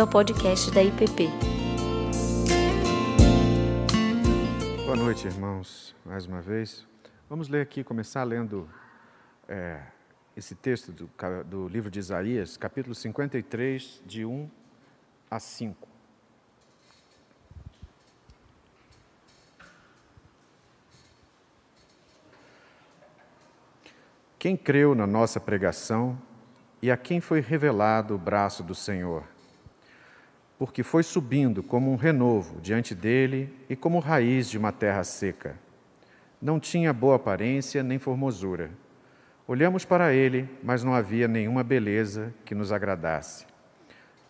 bem-vindo 0.00 0.02
ao 0.02 0.06
podcast 0.06 0.70
da 0.70 0.82
IPP. 0.82 1.28
Boa 4.84 4.96
noite, 4.96 5.26
irmãos, 5.26 5.94
mais 6.04 6.26
uma 6.26 6.40
vez. 6.40 6.86
Vamos 7.28 7.48
ler 7.48 7.60
aqui, 7.60 7.84
começar 7.84 8.24
lendo 8.24 8.68
é, 9.48 9.80
esse 10.36 10.54
texto 10.54 10.92
do, 10.92 11.10
do 11.44 11.68
livro 11.68 11.90
de 11.90 11.98
Isaías, 11.98 12.56
capítulo 12.56 12.94
53, 12.94 14.02
de 14.06 14.24
1 14.24 14.48
a 15.30 15.38
5. 15.38 15.88
Quem 24.38 24.56
creu 24.56 24.94
na 24.94 25.06
nossa 25.06 25.38
pregação 25.38 26.18
e 26.80 26.90
a 26.90 26.96
quem 26.96 27.20
foi 27.20 27.40
revelado 27.40 28.14
o 28.14 28.18
braço 28.18 28.62
do 28.62 28.74
Senhor? 28.74 29.24
Porque 30.60 30.84
foi 30.84 31.02
subindo 31.02 31.60
como 31.60 31.90
um 31.90 31.96
renovo 31.96 32.60
diante 32.60 32.94
dele 32.94 33.52
e 33.68 33.74
como 33.74 33.98
raiz 33.98 34.48
de 34.48 34.56
uma 34.56 34.70
terra 34.70 35.02
seca. 35.02 35.58
Não 36.40 36.60
tinha 36.60 36.92
boa 36.92 37.16
aparência 37.16 37.82
nem 37.82 37.98
formosura. 37.98 38.70
Olhamos 39.48 39.84
para 39.84 40.12
ele, 40.12 40.48
mas 40.62 40.84
não 40.84 40.94
havia 40.94 41.26
nenhuma 41.26 41.64
beleza 41.64 42.32
que 42.44 42.54
nos 42.54 42.70
agradasse. 42.70 43.46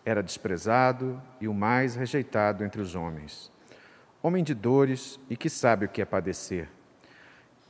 Era 0.03 0.23
desprezado 0.23 1.21
e 1.41 1.47
o 1.47 1.53
mais 1.53 1.95
rejeitado 1.95 2.63
entre 2.63 2.81
os 2.81 2.95
homens. 2.95 3.51
Homem 4.23 4.43
de 4.43 4.55
dores 4.55 5.19
e 5.29 5.35
que 5.35 5.49
sabe 5.49 5.85
o 5.85 5.89
que 5.89 6.01
é 6.01 6.05
padecer 6.05 6.69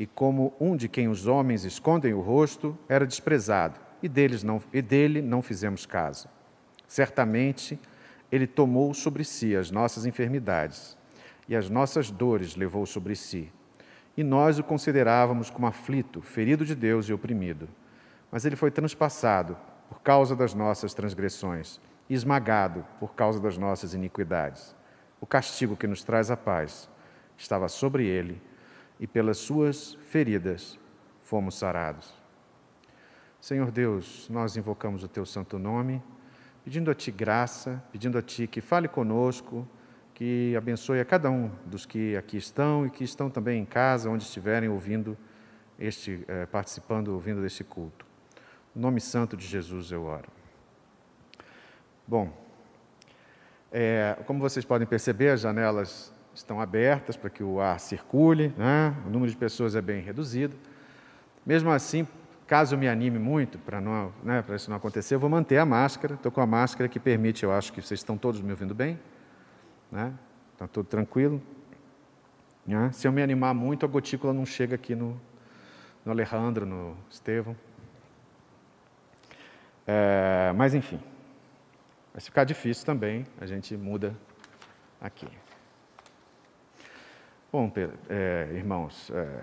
e 0.02 0.08
como 0.08 0.52
um 0.59 0.76
de 0.76 0.90
quem 0.90 1.08
os 1.08 1.28
homens 1.28 1.64
escondem 1.64 2.12
o 2.12 2.22
rosto, 2.22 2.76
era 2.90 3.06
desprezado, 3.06 3.80
e, 4.02 4.09
deles 4.09 4.42
não, 4.42 4.59
e 4.73 4.82
dele 4.82 5.22
não 5.22 5.44
fizemos 5.44 5.86
caso. 5.86 6.28
Certamente, 6.88 7.80
ele 8.32 8.48
tomou 8.48 8.94
sobre 8.94 9.24
si 9.24 9.56
as 9.56 9.70
nossas 9.70 10.06
enfermidades, 10.06 10.98
e 11.50 11.56
as 11.56 11.70
nossas 11.70 12.10
dores 12.10 12.56
levou 12.56 12.86
sobre 12.86 13.16
si. 13.16 13.52
E 14.16 14.24
nós 14.24 14.58
o 14.58 14.64
considerávamos 14.64 15.50
como 15.50 15.68
aflito, 15.68 16.22
ferido 16.22 16.66
de 16.66 16.76
Deus 16.76 17.08
e 17.09 17.14
oprimido. 17.14 17.68
Mas 18.32 18.46
ele 18.46 18.56
foi 18.56 18.72
transpassado 18.72 19.58
por 19.90 20.02
causa 20.02 20.36
das 20.36 20.54
nossas 20.54 20.94
transgressões, 20.94 21.80
e 22.09 22.14
esmagado 22.14 22.86
por 23.00 23.14
causa 23.14 23.40
das 23.40 23.58
nossas 23.58 23.94
iniquidades. 23.94 24.76
O 25.20 25.26
castigo 25.26 25.78
que 25.78 25.88
nos 25.88 26.04
traz 26.04 26.32
a 26.32 26.38
paz 26.38 26.90
estava 27.38 27.68
sobre 27.68 28.06
ele 28.06 28.42
e 29.00 29.08
pelas 29.08 29.38
suas 29.38 29.94
feridas 30.09 30.80
fomos 31.22 31.56
sarados. 31.56 32.14
Senhor 33.40 33.72
Deus, 33.72 34.28
nós 34.30 34.58
invocamos 34.58 35.04
o 35.04 35.08
teu 35.08 35.26
santo 35.26 35.58
nome, 35.58 36.04
pedindo 36.64 36.92
a 36.92 36.95
ti 36.95 37.12
graça, 37.12 37.84
pedindo 37.92 38.17
a 38.17 38.22
ti 38.22 38.48
que 38.48 38.62
fale 38.62 38.88
conosco, 38.88 39.67
que 40.14 40.56
abençoe 40.56 41.00
a 41.00 41.06
cada 41.06 41.30
um 41.31 41.50
dos 41.66 41.86
que 41.86 42.16
aqui 42.16 42.38
estão 42.38 42.86
e 42.86 42.90
que 42.90 43.03
estão 43.03 43.30
também 43.30 43.59
em 43.62 43.66
casa, 43.66 44.09
onde 44.09 44.23
estiverem 44.23 44.70
ouvindo 44.70 45.18
este, 45.80 46.23
eh, 46.28 46.45
participando, 46.45 47.09
ouvindo 47.09 47.42
deste 47.42 47.64
culto. 47.64 48.06
No 48.76 48.84
nome 48.84 49.02
santo 49.02 49.36
de 49.36 49.45
Jesus 49.45 49.92
eu 49.92 50.03
oro. 50.03 50.30
Bom, 52.08 52.31
é, 53.72 54.18
como 54.25 54.40
vocês 54.40 54.66
podem 54.66 54.86
perceber, 54.86 55.30
as 55.30 55.42
janelas 55.42 56.14
estão 56.34 56.62
abertas 56.62 57.18
para 57.18 57.30
que 57.30 57.44
o 57.44 57.59
ar 57.59 57.80
circule, 57.80 58.53
né? 58.58 58.96
o 59.06 59.09
número 59.09 59.31
de 59.31 59.38
pessoas 59.38 59.75
é 59.75 59.81
bem 59.81 60.02
reduzido. 60.02 60.56
Mesmo 61.46 61.72
assim, 61.72 62.08
caso 62.52 62.77
me 62.77 62.85
anime 62.85 63.17
muito 63.17 63.57
para 63.57 63.80
né, 63.80 64.44
isso 64.53 64.69
não 64.69 64.75
acontecer, 64.75 65.16
eu 65.16 65.19
vou 65.21 65.30
manter 65.30 65.57
a 65.57 65.66
máscara. 65.66 66.16
Estou 66.16 66.30
com 66.30 66.41
a 66.41 66.45
máscara 66.45 66.89
que 66.89 66.99
permite, 66.99 67.44
eu 67.45 67.53
acho 67.53 67.71
que 67.71 67.81
vocês 67.81 68.02
estão 68.02 68.17
todos 68.17 68.41
me 68.41 68.52
ouvindo 68.52 68.75
bem, 68.75 68.99
né? 69.89 70.13
Está 70.51 70.67
tudo 70.67 70.85
tranquilo. 70.85 71.41
Né? 72.67 72.91
Se 72.91 73.07
eu 73.07 73.11
me 73.13 73.23
animar 73.23 73.53
muito, 73.53 73.85
a 73.85 73.88
gotícula 73.88 74.34
não 74.34 74.45
chega 74.45 74.75
aqui 74.75 74.94
no, 74.94 75.17
no 76.03 76.11
Alejandro, 76.11 76.66
no 76.66 76.97
Estevão. 77.09 77.56
É, 79.88 80.51
mas 80.53 80.75
enfim, 80.75 81.00
vai 82.11 82.19
ficar 82.19 82.44
difícil 82.44 82.85
também, 82.85 83.25
a 83.40 83.45
gente 83.45 83.78
muda 83.78 84.13
aqui. 85.00 85.29
Bom, 87.50 87.72
é, 88.09 88.50
irmãos, 88.53 89.09
é, 89.09 89.41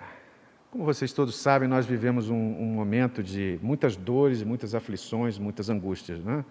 como 0.70 0.84
vocês 0.84 1.12
todos 1.12 1.36
sabem, 1.36 1.68
nós 1.68 1.86
vivemos 1.86 2.28
um, 2.30 2.36
um, 2.36 2.72
momento 2.72 3.22
de 3.22 3.58
muitas 3.62 3.96
dores, 3.96 4.42
muitas 4.42 4.74
aflições, 4.74 5.38
muitas 5.38 5.68
angústias. 5.68 6.20
Né? 6.20 6.44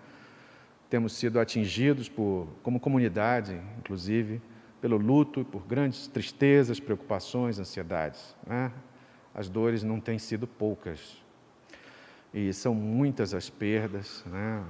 Temos 0.90 1.14
sido 1.14 1.40
atingidos, 1.40 2.10
por, 2.10 2.48
como 2.64 2.80
comunidade, 2.80 3.62
inclusive, 3.78 4.42
pelo 4.82 4.98
luto, 4.98 5.46
por 5.46 5.66
grandes 5.66 6.08
tristezas, 6.08 6.80
preocupações, 6.80 7.60
ansiedades. 7.60 8.36
Né? 8.46 8.72
As 9.34 9.50
dores 9.50 9.84
não 9.84 10.00
têm 10.00 10.18
sido 10.18 10.48
poucas. 10.48 11.22
E 12.34 12.52
são 12.54 12.74
muitas 12.74 13.34
as 13.34 13.50
perdas, 13.50 14.24
né? 14.28 14.64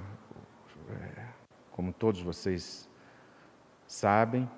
Como 1.72 1.92
todos 1.92 2.20
vocês 2.22 2.88
sabem, 3.86 4.48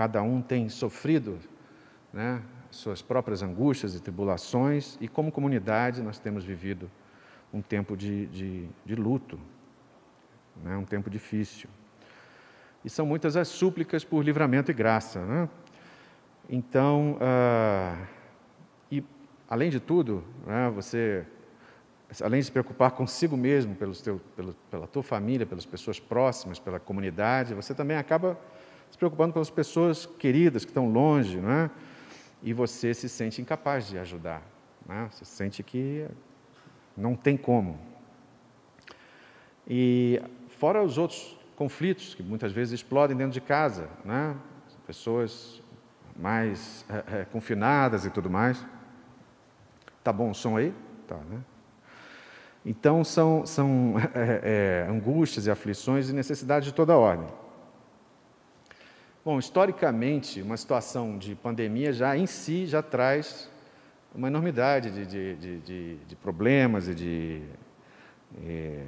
Cada 0.00 0.22
um 0.22 0.40
tem 0.40 0.68
sofrido 0.70 1.38
né, 2.10 2.42
suas 2.70 3.02
próprias 3.02 3.42
angústias 3.42 3.94
e 3.94 4.00
tribulações, 4.00 4.96
e 5.00 5.08
como 5.08 5.32
comunidade 5.32 6.02
nós 6.02 6.18
temos 6.18 6.44
vivido 6.44 6.90
um 7.52 7.60
tempo 7.60 7.96
de, 7.96 8.26
de, 8.26 8.68
de 8.84 8.94
luto, 8.94 9.38
né, 10.62 10.76
um 10.76 10.84
tempo 10.84 11.10
difícil. 11.10 11.68
E 12.84 12.88
são 12.88 13.04
muitas 13.04 13.36
as 13.36 13.48
súplicas 13.48 14.04
por 14.04 14.24
livramento 14.24 14.70
e 14.70 14.74
graça. 14.74 15.24
Né? 15.24 15.48
Então, 16.48 17.18
ah, 17.20 17.96
e 18.90 19.04
além 19.48 19.68
de 19.68 19.80
tudo, 19.80 20.24
né, 20.46 20.70
você, 20.70 21.26
além 22.22 22.40
de 22.40 22.46
se 22.46 22.52
preocupar 22.52 22.92
consigo 22.92 23.36
mesmo, 23.36 23.74
pelos 23.74 24.00
teu, 24.00 24.20
pelo, 24.36 24.54
pela 24.70 24.86
tua 24.86 25.02
família, 25.02 25.44
pelas 25.44 25.66
pessoas 25.66 26.00
próximas, 26.00 26.58
pela 26.58 26.78
comunidade, 26.78 27.52
você 27.52 27.74
também 27.74 27.96
acaba 27.96 28.38
se 28.90 28.96
preocupando 28.96 29.32
pelas 29.32 29.50
pessoas 29.50 30.06
queridas 30.06 30.64
que 30.64 30.70
estão 30.70 30.90
longe, 30.90 31.38
não 31.38 31.50
é? 31.50 31.70
E 32.42 32.52
você 32.52 32.94
se 32.94 33.08
sente 33.08 33.40
incapaz 33.40 33.88
de 33.88 33.98
ajudar, 33.98 34.42
né? 34.86 35.08
Você 35.10 35.24
sente 35.24 35.62
que 35.62 36.06
não 36.96 37.14
tem 37.14 37.36
como. 37.36 37.78
E 39.68 40.20
fora 40.48 40.82
os 40.82 40.98
outros 40.98 41.38
conflitos 41.54 42.14
que 42.14 42.22
muitas 42.22 42.52
vezes 42.52 42.74
explodem 42.74 43.16
dentro 43.16 43.32
de 43.32 43.40
casa, 43.40 43.88
né? 44.04 44.36
Pessoas 44.86 45.62
mais 46.16 46.84
é, 46.88 47.20
é, 47.20 47.24
confinadas 47.24 48.04
e 48.04 48.10
tudo 48.10 48.28
mais. 48.28 48.64
Tá 50.02 50.12
bom 50.12 50.30
o 50.30 50.34
som 50.34 50.56
aí? 50.56 50.74
Tá, 51.06 51.16
né? 51.16 51.40
Então, 52.64 53.04
são, 53.04 53.46
são 53.46 53.94
é, 54.14 54.86
angústias 54.90 55.46
e 55.46 55.50
aflições 55.50 56.10
e 56.10 56.12
necessidades 56.12 56.68
de 56.68 56.74
toda 56.74 56.96
ordem. 56.96 57.28
Bom, 59.22 59.38
historicamente, 59.38 60.40
uma 60.40 60.56
situação 60.56 61.18
de 61.18 61.34
pandemia 61.34 61.92
já 61.92 62.16
em 62.16 62.24
si 62.24 62.64
já 62.64 62.80
traz 62.80 63.50
uma 64.14 64.28
enormidade 64.28 64.90
de, 64.90 65.04
de, 65.36 65.60
de, 65.60 65.96
de 65.96 66.16
problemas 66.16 66.88
e 66.88 66.94
de 66.94 67.42
é, 68.42 68.82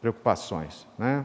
preocupações. 0.00 0.88
Né? 0.98 1.24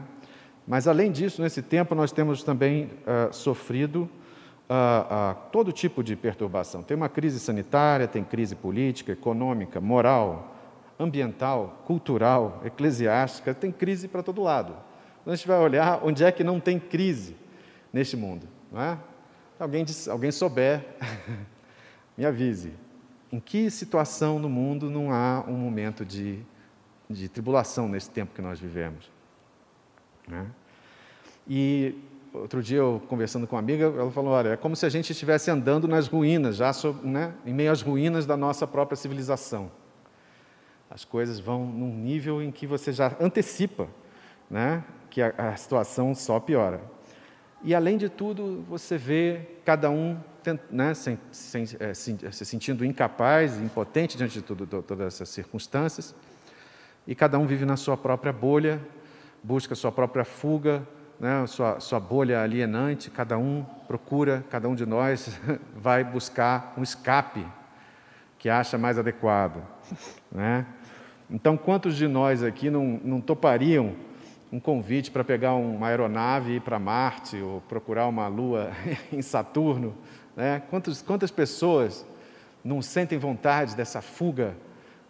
Mas, 0.64 0.86
além 0.86 1.10
disso, 1.10 1.42
nesse 1.42 1.60
tempo, 1.60 1.92
nós 1.92 2.12
temos 2.12 2.44
também 2.44 2.84
uh, 2.84 3.34
sofrido 3.34 4.02
uh, 4.02 5.32
uh, 5.32 5.36
todo 5.50 5.72
tipo 5.72 6.00
de 6.00 6.14
perturbação. 6.14 6.84
Tem 6.84 6.96
uma 6.96 7.08
crise 7.08 7.40
sanitária, 7.40 8.06
tem 8.06 8.22
crise 8.22 8.54
política, 8.54 9.10
econômica, 9.10 9.80
moral, 9.80 10.54
ambiental, 11.00 11.82
cultural, 11.84 12.62
eclesiástica, 12.64 13.52
tem 13.52 13.72
crise 13.72 14.06
para 14.06 14.22
todo 14.22 14.40
lado. 14.40 14.76
Então, 15.20 15.32
a 15.32 15.36
gente 15.36 15.48
vai 15.48 15.58
olhar 15.58 15.98
onde 16.04 16.22
é 16.22 16.30
que 16.30 16.44
não 16.44 16.60
tem 16.60 16.78
crise 16.78 17.34
neste 17.92 18.16
mundo. 18.16 18.46
Não 18.70 18.80
é? 18.80 18.98
Alguém, 19.58 19.84
alguém 20.08 20.30
souber, 20.30 20.84
me 22.16 22.24
avise. 22.24 22.72
Em 23.32 23.38
que 23.38 23.70
situação 23.70 24.38
no 24.38 24.48
mundo 24.48 24.90
não 24.90 25.12
há 25.12 25.44
um 25.46 25.56
momento 25.56 26.04
de, 26.04 26.40
de 27.08 27.28
tribulação 27.28 27.88
nesse 27.88 28.10
tempo 28.10 28.34
que 28.34 28.42
nós 28.42 28.58
vivemos? 28.58 29.10
É? 30.32 30.44
E 31.48 31.94
outro 32.32 32.62
dia 32.62 32.78
eu 32.78 33.02
conversando 33.08 33.46
com 33.46 33.56
uma 33.56 33.60
amiga, 33.60 33.84
ela 33.84 34.10
falou: 34.10 34.32
olha, 34.32 34.50
é 34.50 34.56
como 34.56 34.74
se 34.74 34.86
a 34.86 34.88
gente 34.88 35.10
estivesse 35.10 35.50
andando 35.50 35.86
nas 35.86 36.06
ruínas, 36.06 36.56
já 36.56 36.72
né, 37.02 37.34
em 37.44 37.52
meio 37.52 37.70
às 37.70 37.82
ruínas 37.82 38.26
da 38.26 38.36
nossa 38.36 38.66
própria 38.66 38.96
civilização. 38.96 39.70
As 40.88 41.04
coisas 41.04 41.38
vão 41.38 41.64
num 41.64 41.94
nível 41.94 42.42
em 42.42 42.50
que 42.50 42.66
você 42.66 42.92
já 42.92 43.16
antecipa 43.20 43.88
né, 44.50 44.82
que 45.08 45.22
a, 45.22 45.32
a 45.36 45.56
situação 45.56 46.14
só 46.14 46.40
piora. 46.40 46.80
E, 47.62 47.74
além 47.74 47.98
de 47.98 48.08
tudo, 48.08 48.64
você 48.68 48.96
vê 48.96 49.40
cada 49.64 49.90
um 49.90 50.18
né, 50.70 50.94
sem, 50.94 51.18
sem, 51.30 51.64
é, 51.78 51.92
se 51.92 52.44
sentindo 52.44 52.84
incapaz, 52.84 53.60
impotente 53.60 54.16
diante 54.16 54.34
de 54.34 54.42
tudo, 54.42 54.66
todas 54.66 55.14
essas 55.14 55.28
circunstâncias, 55.28 56.14
e 57.06 57.14
cada 57.14 57.38
um 57.38 57.46
vive 57.46 57.66
na 57.66 57.76
sua 57.76 57.96
própria 57.96 58.32
bolha, 58.32 58.80
busca 59.42 59.74
sua 59.74 59.92
própria 59.92 60.24
fuga, 60.24 60.86
né, 61.18 61.46
sua, 61.46 61.80
sua 61.80 62.00
bolha 62.00 62.40
alienante, 62.40 63.10
cada 63.10 63.36
um 63.36 63.62
procura, 63.86 64.42
cada 64.48 64.66
um 64.66 64.74
de 64.74 64.86
nós 64.86 65.38
vai 65.76 66.02
buscar 66.02 66.72
um 66.78 66.82
escape 66.82 67.46
que 68.38 68.48
acha 68.48 68.78
mais 68.78 68.98
adequado. 68.98 69.62
Né? 70.32 70.64
Então, 71.28 71.58
quantos 71.58 71.94
de 71.94 72.08
nós 72.08 72.42
aqui 72.42 72.70
não, 72.70 72.98
não 73.04 73.20
topariam 73.20 73.94
um 74.52 74.58
convite 74.58 75.10
para 75.10 75.22
pegar 75.22 75.54
uma 75.54 75.88
aeronave 75.88 76.52
e 76.52 76.56
ir 76.56 76.60
para 76.60 76.78
Marte 76.78 77.36
ou 77.40 77.60
procurar 77.62 78.06
uma 78.08 78.26
lua 78.26 78.72
em 79.12 79.22
Saturno? 79.22 79.94
Né? 80.36 80.62
Quantos, 80.70 81.02
quantas 81.02 81.30
pessoas 81.30 82.06
não 82.64 82.82
sentem 82.82 83.18
vontade 83.18 83.76
dessa 83.76 84.00
fuga? 84.02 84.56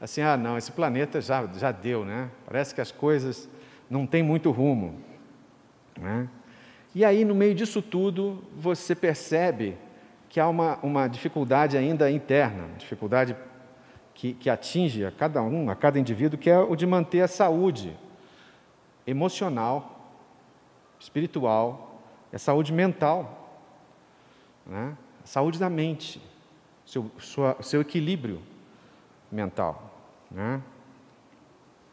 Assim, 0.00 0.20
ah, 0.20 0.36
não, 0.36 0.56
esse 0.56 0.72
planeta 0.72 1.20
já, 1.20 1.46
já 1.46 1.72
deu, 1.72 2.04
né? 2.04 2.30
Parece 2.46 2.74
que 2.74 2.80
as 2.80 2.90
coisas 2.90 3.48
não 3.88 4.06
têm 4.06 4.22
muito 4.22 4.50
rumo. 4.50 5.00
Né? 5.98 6.28
E 6.94 7.04
aí, 7.04 7.24
no 7.24 7.34
meio 7.34 7.54
disso 7.54 7.82
tudo, 7.82 8.42
você 8.56 8.94
percebe 8.94 9.76
que 10.28 10.40
há 10.40 10.48
uma, 10.48 10.78
uma 10.82 11.08
dificuldade 11.08 11.76
ainda 11.76 12.10
interna, 12.10 12.68
dificuldade 12.78 13.36
que, 14.14 14.34
que 14.34 14.48
atinge 14.48 15.04
a 15.04 15.10
cada 15.10 15.42
um, 15.42 15.70
a 15.70 15.76
cada 15.76 15.98
indivíduo, 15.98 16.38
que 16.38 16.48
é 16.48 16.58
o 16.58 16.76
de 16.76 16.86
manter 16.86 17.20
a 17.20 17.28
saúde 17.28 17.96
emocional, 19.06 20.14
espiritual, 20.98 22.00
a 22.32 22.38
saúde 22.38 22.72
mental, 22.72 23.60
né? 24.66 24.96
saúde 25.24 25.58
da 25.58 25.68
mente, 25.68 26.20
seu, 26.84 27.10
sua, 27.18 27.56
seu 27.60 27.80
equilíbrio 27.80 28.40
mental. 29.30 29.90
Né? 30.30 30.62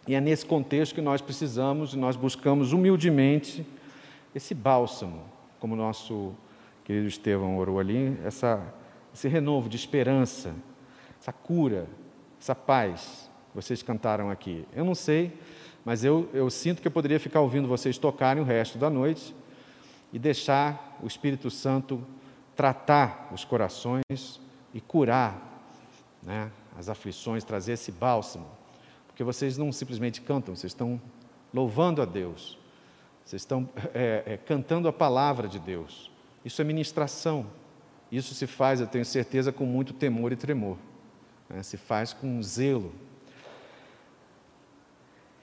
E 0.07 0.15
é 0.15 0.21
nesse 0.21 0.45
contexto 0.45 0.95
que 0.95 1.01
nós 1.01 1.21
precisamos, 1.21 1.93
nós 1.93 2.15
buscamos 2.15 2.71
humildemente 2.71 3.65
esse 4.33 4.53
bálsamo, 4.53 5.23
como 5.59 5.73
o 5.73 5.77
nosso 5.77 6.33
querido 6.85 7.07
Estevão 7.07 7.57
orou 7.57 7.79
ali, 7.79 8.17
essa, 8.23 8.73
esse 9.13 9.27
renovo 9.27 9.67
de 9.67 9.75
esperança, 9.75 10.55
essa 11.19 11.33
cura, 11.33 11.87
essa 12.39 12.55
paz 12.55 13.29
que 13.49 13.55
vocês 13.55 13.83
cantaram 13.83 14.29
aqui. 14.29 14.65
Eu 14.73 14.85
não 14.85 14.95
sei, 14.95 15.37
mas 15.87 16.03
eu, 16.03 16.29
eu 16.33 16.49
sinto 16.49 16.81
que 16.81 16.87
eu 16.89 16.91
poderia 16.91 17.17
ficar 17.17 17.39
ouvindo 17.39 17.65
vocês 17.65 17.97
tocarem 17.97 18.43
o 18.43 18.45
resto 18.45 18.77
da 18.77 18.89
noite 18.89 19.33
e 20.11 20.19
deixar 20.19 20.97
o 21.01 21.07
Espírito 21.07 21.49
Santo 21.49 22.05
tratar 22.57 23.29
os 23.33 23.45
corações 23.45 24.41
e 24.73 24.81
curar 24.81 25.63
né, 26.21 26.51
as 26.77 26.89
aflições, 26.89 27.45
trazer 27.45 27.71
esse 27.71 27.89
bálsamo. 27.89 28.49
Porque 29.07 29.23
vocês 29.23 29.57
não 29.57 29.71
simplesmente 29.71 30.19
cantam, 30.19 30.57
vocês 30.57 30.73
estão 30.73 31.01
louvando 31.53 32.01
a 32.01 32.05
Deus, 32.05 32.59
vocês 33.23 33.43
estão 33.43 33.69
é, 33.93 34.23
é, 34.25 34.35
cantando 34.35 34.89
a 34.89 34.93
palavra 34.93 35.47
de 35.47 35.57
Deus. 35.57 36.11
Isso 36.43 36.61
é 36.61 36.65
ministração. 36.65 37.45
Isso 38.11 38.35
se 38.35 38.45
faz, 38.45 38.81
eu 38.81 38.87
tenho 38.87 39.05
certeza, 39.05 39.53
com 39.53 39.65
muito 39.65 39.93
temor 39.93 40.33
e 40.33 40.35
tremor. 40.35 40.77
Né? 41.47 41.63
Se 41.63 41.77
faz 41.77 42.11
com 42.11 42.43
zelo. 42.43 42.93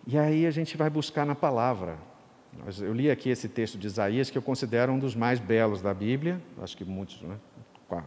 E 0.07 0.19
aí 0.19 0.47
a 0.47 0.51
gente 0.51 0.77
vai 0.77 0.91
buscar 0.91 1.25
na 1.25 1.35
palavra. 1.35 1.99
Eu 2.81 2.93
li 2.93 3.11
aqui 3.11 3.31
esse 3.31 3.49
texto 3.49 3.79
de 3.79 3.87
Isaías, 3.87 4.31
que 4.31 4.39
eu 4.39 4.43
considero 4.43 4.93
um 4.93 4.99
dos 4.99 5.15
mais 5.15 5.39
belos 5.39 5.83
da 5.83 5.93
Bíblia. 5.93 6.41
Acho 6.61 6.77
que 6.77 6.85
muitos, 6.85 7.21
né? 7.23 7.37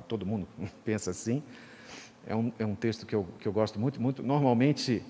todo 0.07 0.25
mundo 0.25 0.47
pensa 0.85 1.11
assim. 1.11 1.43
É 2.25 2.35
um, 2.35 2.51
é 2.59 2.65
um 2.65 2.75
texto 2.75 3.05
que 3.05 3.15
eu, 3.15 3.27
que 3.39 3.47
eu 3.47 3.51
gosto 3.51 3.79
muito, 3.79 4.01
muito. 4.01 4.21
Normalmente 4.21 5.03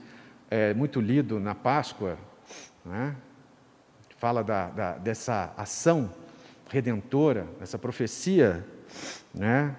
é 0.50 0.74
muito 0.74 1.00
lido 1.02 1.40
na 1.40 1.54
Páscoa. 1.54 2.18
Né? 2.86 3.16
fala 4.18 4.44
da, 4.44 4.70
da, 4.70 4.92
dessa 4.98 5.54
ação 5.56 6.12
redentora, 6.70 7.48
essa 7.62 7.78
profecia, 7.78 8.66
né, 9.34 9.76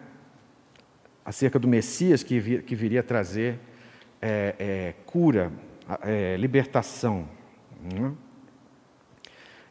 acerca 1.24 1.58
do 1.58 1.68
Messias 1.68 2.22
que, 2.22 2.38
vir, 2.40 2.62
que 2.62 2.74
viria 2.74 3.02
trazer 3.02 3.58
é, 4.22 4.54
é, 4.58 4.94
cura, 5.04 5.52
é, 6.02 6.36
libertação. 6.36 7.28
Né? 7.80 8.14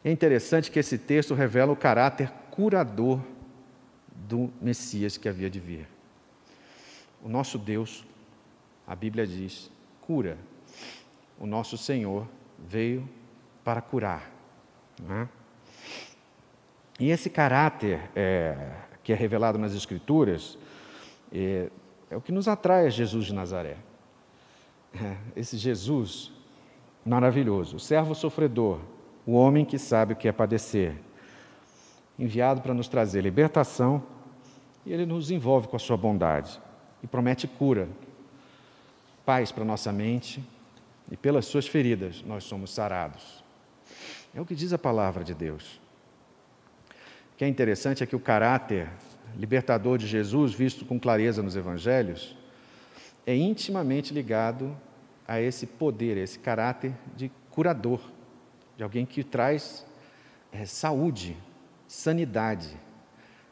É 0.04 0.10
interessante 0.10 0.70
que 0.70 0.78
esse 0.78 0.98
texto 0.98 1.34
revela 1.34 1.72
o 1.72 1.76
caráter 1.76 2.30
curador 2.50 3.20
do 4.12 4.50
Messias 4.60 5.16
que 5.16 5.28
havia 5.28 5.48
de 5.48 5.60
vir. 5.60 5.88
O 7.22 7.28
nosso 7.28 7.58
Deus, 7.58 8.04
a 8.86 8.94
Bíblia 8.94 9.26
diz, 9.26 9.70
cura. 10.00 10.38
O 11.38 11.46
nosso 11.46 11.76
Senhor 11.76 12.26
veio 12.58 13.08
para 13.64 13.80
curar. 13.80 14.30
Né? 15.00 15.28
E 16.98 17.10
esse 17.10 17.30
caráter 17.30 18.10
é, 18.14 18.56
que 19.02 19.12
é 19.12 19.16
revelado 19.16 19.58
nas 19.58 19.74
Escrituras 19.74 20.58
é, 21.32 21.70
é, 22.10 22.16
o 22.16 22.20
que 22.20 22.32
nos 22.32 22.48
atrai 22.48 22.86
a 22.86 22.90
Jesus 22.90 23.26
de 23.26 23.34
Nazaré. 23.34 23.76
É, 24.94 25.16
esse 25.36 25.56
Jesus 25.56 26.32
maravilhoso, 27.04 27.76
o 27.76 27.80
servo 27.80 28.14
sofredor, 28.14 28.80
o 29.26 29.32
homem 29.32 29.64
que 29.64 29.78
sabe 29.78 30.12
o 30.12 30.16
que 30.16 30.28
é 30.28 30.32
padecer, 30.32 30.94
enviado 32.18 32.60
para 32.60 32.74
nos 32.74 32.88
trazer 32.88 33.22
libertação, 33.22 34.02
e 34.84 34.92
ele 34.92 35.06
nos 35.06 35.30
envolve 35.30 35.68
com 35.68 35.76
a 35.76 35.78
sua 35.78 35.96
bondade 35.96 36.60
e 37.02 37.06
promete 37.06 37.46
cura, 37.46 37.88
paz 39.24 39.52
para 39.52 39.64
nossa 39.64 39.92
mente, 39.92 40.42
e 41.10 41.16
pelas 41.16 41.46
suas 41.46 41.66
feridas 41.66 42.22
nós 42.26 42.44
somos 42.44 42.72
sarados. 42.72 43.44
É 44.34 44.40
o 44.40 44.46
que 44.46 44.54
diz 44.54 44.72
a 44.72 44.78
palavra 44.78 45.24
de 45.24 45.34
Deus. 45.34 45.80
O 47.32 47.36
que 47.38 47.44
é 47.44 47.48
interessante 47.48 48.02
é 48.02 48.06
que 48.06 48.16
o 48.16 48.20
caráter 48.20 48.90
libertador 49.36 49.98
de 49.98 50.06
Jesus, 50.06 50.52
visto 50.52 50.84
com 50.84 50.98
clareza 50.98 51.42
nos 51.42 51.56
evangelhos, 51.56 52.36
é 53.28 53.36
intimamente 53.36 54.14
ligado 54.14 54.74
a 55.26 55.38
esse 55.38 55.66
poder, 55.66 56.16
a 56.16 56.20
esse 56.22 56.38
caráter 56.38 56.94
de 57.14 57.30
curador, 57.50 58.00
de 58.74 58.82
alguém 58.82 59.04
que 59.04 59.22
traz 59.22 59.84
é, 60.50 60.64
saúde, 60.64 61.36
sanidade, 61.86 62.74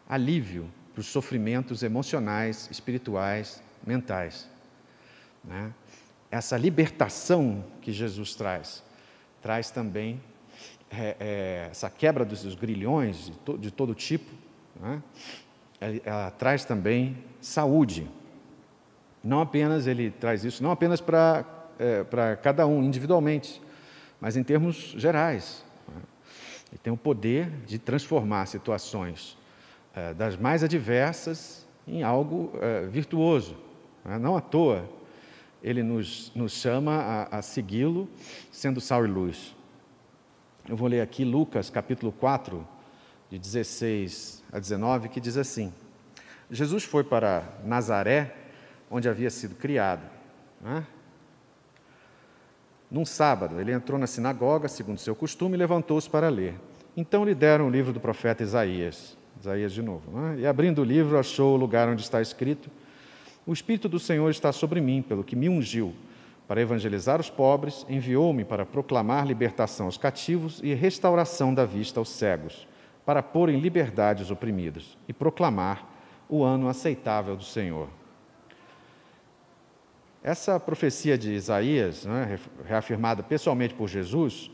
alívio 0.08 0.66
para 0.94 1.02
os 1.02 1.08
sofrimentos 1.08 1.82
emocionais, 1.82 2.70
espirituais, 2.70 3.62
mentais. 3.86 4.48
Né? 5.44 5.70
Essa 6.30 6.56
libertação 6.56 7.62
que 7.82 7.92
Jesus 7.92 8.34
traz, 8.34 8.82
traz 9.42 9.70
também 9.70 10.18
é, 10.90 11.16
é, 11.20 11.68
essa 11.70 11.90
quebra 11.90 12.24
dos, 12.24 12.44
dos 12.44 12.54
grilhões 12.54 13.26
de, 13.26 13.38
to, 13.40 13.58
de, 13.58 13.70
todo 13.70 13.94
tipo, 13.94 14.32
né? 14.80 15.02
ela, 15.78 16.00
ela 16.02 16.30
traz 16.30 16.64
também 16.64 17.22
saúde. 17.42 18.08
Não 19.26 19.40
apenas 19.40 19.86
ele 19.86 20.10
traz 20.10 20.44
isso, 20.44 20.62
não 20.62 20.70
apenas 20.70 21.00
para 21.00 21.44
é, 21.78 22.04
para 22.04 22.36
cada 22.36 22.66
um 22.66 22.82
individualmente, 22.82 23.60
mas 24.20 24.36
em 24.36 24.42
termos 24.42 24.94
gerais. 24.96 25.64
Né? 25.88 26.00
Ele 26.72 26.80
tem 26.82 26.92
o 26.92 26.96
poder 26.96 27.50
de 27.66 27.78
transformar 27.78 28.46
situações 28.46 29.36
é, 29.94 30.14
das 30.14 30.36
mais 30.36 30.62
adversas 30.62 31.66
em 31.86 32.02
algo 32.02 32.52
é, 32.60 32.86
virtuoso. 32.86 33.56
Né? 34.04 34.18
Não 34.18 34.36
à 34.36 34.40
toa 34.40 34.88
ele 35.62 35.82
nos, 35.82 36.30
nos 36.34 36.52
chama 36.52 36.92
a, 36.92 37.38
a 37.38 37.42
segui-lo, 37.42 38.08
sendo 38.52 38.80
sal 38.80 39.04
e 39.04 39.08
luz. 39.08 39.56
Eu 40.68 40.76
vou 40.76 40.88
ler 40.88 41.00
aqui 41.00 41.24
Lucas 41.24 41.70
capítulo 41.70 42.12
4, 42.12 42.66
de 43.30 43.38
16 43.38 44.44
a 44.52 44.60
19, 44.60 45.08
que 45.08 45.20
diz 45.20 45.36
assim: 45.36 45.72
Jesus 46.50 46.84
foi 46.84 47.02
para 47.02 47.42
Nazaré, 47.64 48.45
onde 48.90 49.08
havia 49.08 49.30
sido 49.30 49.54
criado. 49.54 50.02
Né? 50.60 50.84
Num 52.90 53.04
sábado, 53.04 53.60
ele 53.60 53.72
entrou 53.72 53.98
na 53.98 54.06
sinagoga, 54.06 54.68
segundo 54.68 54.98
seu 54.98 55.14
costume, 55.14 55.56
e 55.56 55.58
levantou-se 55.58 56.08
para 56.08 56.28
ler. 56.28 56.54
Então 56.96 57.24
lhe 57.24 57.34
deram 57.34 57.66
o 57.66 57.70
livro 57.70 57.92
do 57.92 58.00
profeta 58.00 58.42
Isaías. 58.42 59.16
Isaías 59.40 59.72
de 59.72 59.82
novo. 59.82 60.10
Né? 60.10 60.40
E 60.40 60.46
abrindo 60.46 60.80
o 60.80 60.84
livro, 60.84 61.18
achou 61.18 61.54
o 61.54 61.56
lugar 61.56 61.88
onde 61.88 62.02
está 62.02 62.22
escrito: 62.22 62.70
O 63.46 63.52
Espírito 63.52 63.88
do 63.88 63.98
Senhor 63.98 64.30
está 64.30 64.52
sobre 64.52 64.80
mim, 64.80 65.02
pelo 65.02 65.24
que 65.24 65.36
me 65.36 65.48
ungiu 65.48 65.94
para 66.46 66.60
evangelizar 66.60 67.20
os 67.20 67.28
pobres, 67.28 67.84
enviou-me 67.88 68.44
para 68.44 68.64
proclamar 68.64 69.26
libertação 69.26 69.86
aos 69.86 69.98
cativos 69.98 70.60
e 70.62 70.72
restauração 70.74 71.52
da 71.52 71.64
vista 71.64 71.98
aos 71.98 72.08
cegos, 72.08 72.68
para 73.04 73.22
pôr 73.22 73.48
em 73.48 73.58
liberdade 73.58 74.22
os 74.22 74.30
oprimidos 74.30 74.96
e 75.08 75.12
proclamar 75.12 75.86
o 76.28 76.44
ano 76.44 76.68
aceitável 76.68 77.36
do 77.36 77.44
Senhor. 77.44 77.88
Essa 80.26 80.58
profecia 80.58 81.16
de 81.16 81.30
Isaías, 81.30 82.04
né, 82.04 82.36
reafirmada 82.64 83.22
pessoalmente 83.22 83.72
por 83.74 83.86
Jesus, 83.86 84.50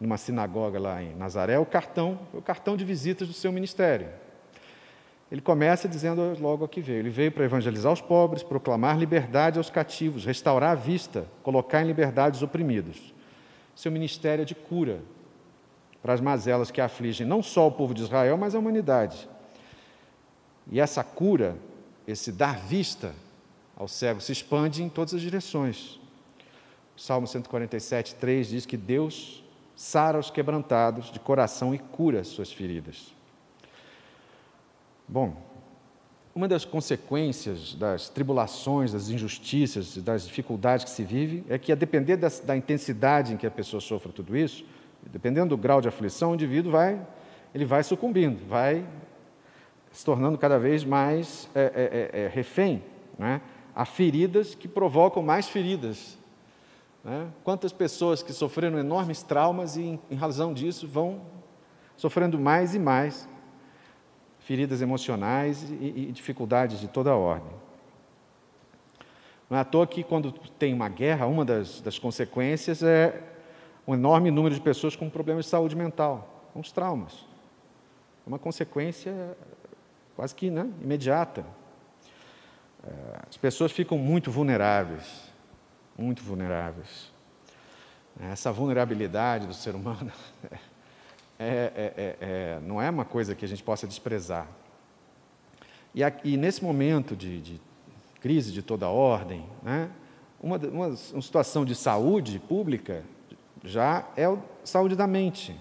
numa 0.00 0.18
sinagoga 0.18 0.80
lá 0.80 1.00
em 1.00 1.14
Nazaré, 1.14 1.52
é 1.52 1.58
o 1.60 1.64
cartão, 1.64 2.18
o 2.32 2.42
cartão 2.42 2.76
de 2.76 2.84
visitas 2.84 3.28
do 3.28 3.32
seu 3.32 3.52
ministério. 3.52 4.08
Ele 5.30 5.40
começa 5.40 5.88
dizendo 5.88 6.36
logo 6.40 6.66
que 6.66 6.80
veio. 6.80 6.98
Ele 6.98 7.08
veio 7.08 7.30
para 7.30 7.44
evangelizar 7.44 7.92
os 7.92 8.00
pobres, 8.00 8.42
proclamar 8.42 8.98
liberdade 8.98 9.58
aos 9.58 9.70
cativos, 9.70 10.24
restaurar 10.24 10.72
a 10.72 10.74
vista, 10.74 11.24
colocar 11.44 11.80
em 11.80 11.86
liberdade 11.86 12.38
os 12.38 12.42
oprimidos. 12.42 13.14
Seu 13.76 13.92
ministério 13.92 14.42
é 14.42 14.44
de 14.44 14.56
cura. 14.56 14.98
para 16.02 16.14
as 16.14 16.20
mazelas 16.20 16.72
que 16.72 16.80
afligem 16.80 17.24
não 17.24 17.44
só 17.44 17.68
o 17.68 17.70
povo 17.70 17.94
de 17.94 18.02
Israel, 18.02 18.36
mas 18.36 18.56
a 18.56 18.58
humanidade. 18.58 19.28
E 20.68 20.80
essa 20.80 21.04
cura, 21.04 21.56
esse 22.08 22.32
dar 22.32 22.58
vista 22.58 23.14
ao 23.82 23.88
cego, 23.88 24.20
se 24.20 24.30
expande 24.30 24.82
em 24.82 24.88
todas 24.88 25.12
as 25.12 25.20
direções. 25.20 25.98
O 26.96 27.00
Salmo 27.00 27.26
147, 27.26 28.14
3 28.14 28.48
diz 28.48 28.66
que 28.66 28.76
Deus 28.76 29.42
sara 29.74 30.18
os 30.18 30.30
quebrantados 30.30 31.10
de 31.10 31.18
coração 31.18 31.74
e 31.74 31.78
cura 31.78 32.22
suas 32.22 32.52
feridas. 32.52 33.12
Bom, 35.08 35.36
uma 36.32 36.46
das 36.46 36.64
consequências 36.64 37.74
das 37.74 38.08
tribulações, 38.08 38.92
das 38.92 39.08
injustiças, 39.08 39.96
das 39.96 40.26
dificuldades 40.26 40.84
que 40.84 40.90
se 40.90 41.02
vive, 41.02 41.44
é 41.48 41.58
que, 41.58 41.72
a 41.72 41.74
depender 41.74 42.16
da, 42.16 42.28
da 42.44 42.56
intensidade 42.56 43.34
em 43.34 43.36
que 43.36 43.46
a 43.46 43.50
pessoa 43.50 43.80
sofre 43.80 44.12
tudo 44.12 44.36
isso, 44.36 44.64
dependendo 45.10 45.50
do 45.50 45.56
grau 45.56 45.80
de 45.80 45.88
aflição, 45.88 46.30
o 46.30 46.34
indivíduo 46.34 46.70
vai, 46.70 47.04
ele 47.52 47.64
vai 47.64 47.82
sucumbindo, 47.82 48.46
vai 48.46 48.86
se 49.90 50.04
tornando 50.04 50.38
cada 50.38 50.58
vez 50.58 50.84
mais 50.84 51.48
é, 51.52 51.60
é, 51.60 52.20
é, 52.20 52.24
é 52.26 52.28
refém. 52.28 52.82
Né? 53.18 53.40
Há 53.74 53.84
feridas 53.84 54.54
que 54.54 54.68
provocam 54.68 55.22
mais 55.22 55.48
feridas. 55.48 56.18
Né? 57.02 57.28
Quantas 57.42 57.72
pessoas 57.72 58.22
que 58.22 58.32
sofreram 58.32 58.78
enormes 58.78 59.22
traumas 59.22 59.76
e, 59.76 59.98
em, 60.10 60.14
razão 60.14 60.52
disso, 60.52 60.86
vão 60.86 61.20
sofrendo 61.96 62.38
mais 62.38 62.74
e 62.74 62.78
mais 62.78 63.28
feridas 64.40 64.82
emocionais 64.82 65.62
e, 65.62 66.08
e 66.08 66.12
dificuldades 66.12 66.80
de 66.80 66.88
toda 66.88 67.10
a 67.10 67.16
ordem. 67.16 67.52
Não 69.48 69.56
é 69.56 69.60
à 69.60 69.64
toa 69.64 69.86
que, 69.86 70.02
quando 70.02 70.32
tem 70.58 70.72
uma 70.72 70.88
guerra, 70.88 71.26
uma 71.26 71.44
das, 71.44 71.80
das 71.80 71.98
consequências 71.98 72.82
é 72.82 73.22
um 73.86 73.94
enorme 73.94 74.30
número 74.30 74.54
de 74.54 74.60
pessoas 74.60 74.96
com 74.96 75.10
problemas 75.10 75.44
de 75.44 75.50
saúde 75.50 75.76
mental, 75.76 76.48
com 76.52 76.60
os 76.60 76.72
traumas. 76.72 77.26
É 78.26 78.28
uma 78.28 78.38
consequência 78.38 79.36
quase 80.16 80.34
que 80.34 80.50
né, 80.50 80.70
imediata. 80.80 81.44
É, 82.84 83.18
as 83.28 83.36
pessoas 83.36 83.72
ficam 83.72 83.96
muito 83.98 84.30
vulneráveis, 84.30 85.30
muito 85.96 86.22
vulneráveis. 86.22 87.12
Essa 88.20 88.52
vulnerabilidade 88.52 89.46
do 89.46 89.54
ser 89.54 89.74
humano 89.74 90.12
É, 91.38 91.44
é, 91.44 91.92
é, 91.96 92.16
é, 92.20 92.60
não 92.64 92.80
é 92.80 92.88
uma 92.88 93.04
coisa 93.04 93.34
que 93.34 93.44
a 93.44 93.48
gente 93.48 93.64
possa 93.64 93.84
desprezar. 93.84 94.46
E, 95.92 96.04
aqui, 96.04 96.36
nesse 96.36 96.62
momento 96.62 97.16
de, 97.16 97.40
de, 97.40 97.60
crise 98.20 98.52
de 98.52 98.62
toda 98.62 98.88
ordem, 98.88 99.44
né, 99.60 99.90
uma, 100.40 100.56
uma, 100.56 100.86
uma, 100.86 100.96
situação 100.96 101.64
de 101.64 101.74
saúde 101.74 102.38
pública 102.38 103.02
já 103.64 104.06
é 104.16 104.24
a 104.24 104.38
saúde 104.64 104.94
da 104.94 105.06
mente. 105.08 105.58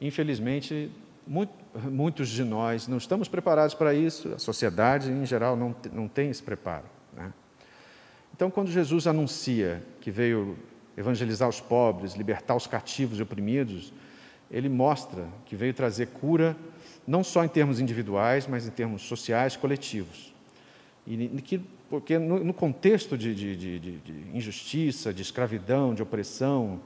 Infelizmente, 0.00 0.90
muito, 1.24 1.52
muitos 1.90 2.28
de 2.28 2.44
nós 2.44 2.88
não 2.88 2.98
estamos 2.98 3.28
preparados 3.28 3.74
para 3.74 3.94
isso, 3.94 4.32
a 4.34 4.38
sociedade 4.38 5.10
em 5.10 5.26
geral 5.26 5.56
não, 5.56 5.74
não 5.92 6.08
tem 6.08 6.30
esse 6.30 6.42
preparo. 6.42 6.84
Né? 7.14 7.32
Então, 8.34 8.50
quando 8.50 8.70
Jesus 8.70 9.06
anuncia 9.06 9.82
que 10.00 10.10
veio 10.10 10.56
evangelizar 10.96 11.48
os 11.48 11.60
pobres, 11.60 12.14
libertar 12.14 12.54
os 12.54 12.66
cativos 12.66 13.18
e 13.18 13.22
oprimidos, 13.22 13.92
ele 14.50 14.68
mostra 14.68 15.26
que 15.46 15.54
veio 15.54 15.74
trazer 15.74 16.06
cura, 16.06 16.56
não 17.06 17.22
só 17.22 17.44
em 17.44 17.48
termos 17.48 17.80
individuais, 17.80 18.46
mas 18.46 18.66
em 18.66 18.70
termos 18.70 19.02
sociais, 19.02 19.56
coletivos. 19.56 20.34
E 21.06 21.42
que, 21.42 21.60
porque 21.88 22.18
no, 22.18 22.44
no 22.44 22.52
contexto 22.52 23.16
de, 23.16 23.34
de, 23.34 23.56
de, 23.56 23.78
de, 23.78 24.36
injustiça, 24.36 25.12
de 25.12 25.22
escravidão, 25.22 25.94
de 25.94 26.02
opressão, 26.02 26.80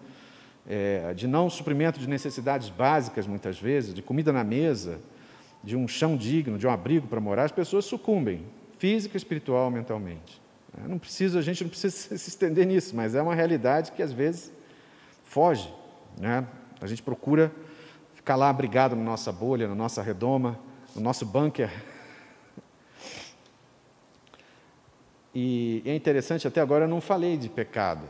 é, 0.68 1.12
de 1.14 1.26
não 1.26 1.50
suprimento 1.50 1.98
de 1.98 2.08
necessidades 2.08 2.68
básicas, 2.68 3.26
muitas 3.26 3.58
vezes, 3.58 3.94
de 3.94 4.02
comida 4.02 4.32
na 4.32 4.44
mesa, 4.44 5.00
de 5.62 5.76
um 5.76 5.86
chão 5.86 6.16
digno, 6.16 6.58
de 6.58 6.66
um 6.66 6.70
abrigo 6.70 7.06
para 7.06 7.20
morar, 7.20 7.44
as 7.44 7.52
pessoas 7.52 7.84
sucumbem, 7.84 8.44
física, 8.78 9.16
espiritual, 9.16 9.70
mentalmente. 9.70 10.40
É, 10.76 10.88
não 10.88 10.98
precisa, 10.98 11.38
a 11.38 11.42
gente 11.42 11.62
não 11.62 11.70
precisa 11.70 11.94
se 12.16 12.28
estender 12.28 12.66
nisso, 12.66 12.96
mas 12.96 13.14
é 13.14 13.22
uma 13.22 13.34
realidade 13.34 13.92
que 13.92 14.02
às 14.02 14.12
vezes 14.12 14.52
foge. 15.24 15.72
Né? 16.18 16.46
A 16.80 16.86
gente 16.86 17.02
procura 17.02 17.52
ficar 18.14 18.36
lá 18.36 18.48
abrigado 18.48 18.96
na 18.96 19.02
nossa 19.02 19.32
bolha, 19.32 19.68
na 19.68 19.74
nossa 19.74 20.02
redoma, 20.02 20.58
no 20.94 21.02
nosso 21.02 21.26
bunker. 21.26 21.70
E 25.34 25.82
é 25.86 25.96
interessante, 25.96 26.46
até 26.46 26.60
agora 26.60 26.84
eu 26.84 26.88
não 26.88 27.00
falei 27.00 27.38
de 27.38 27.48
pecado. 27.48 28.06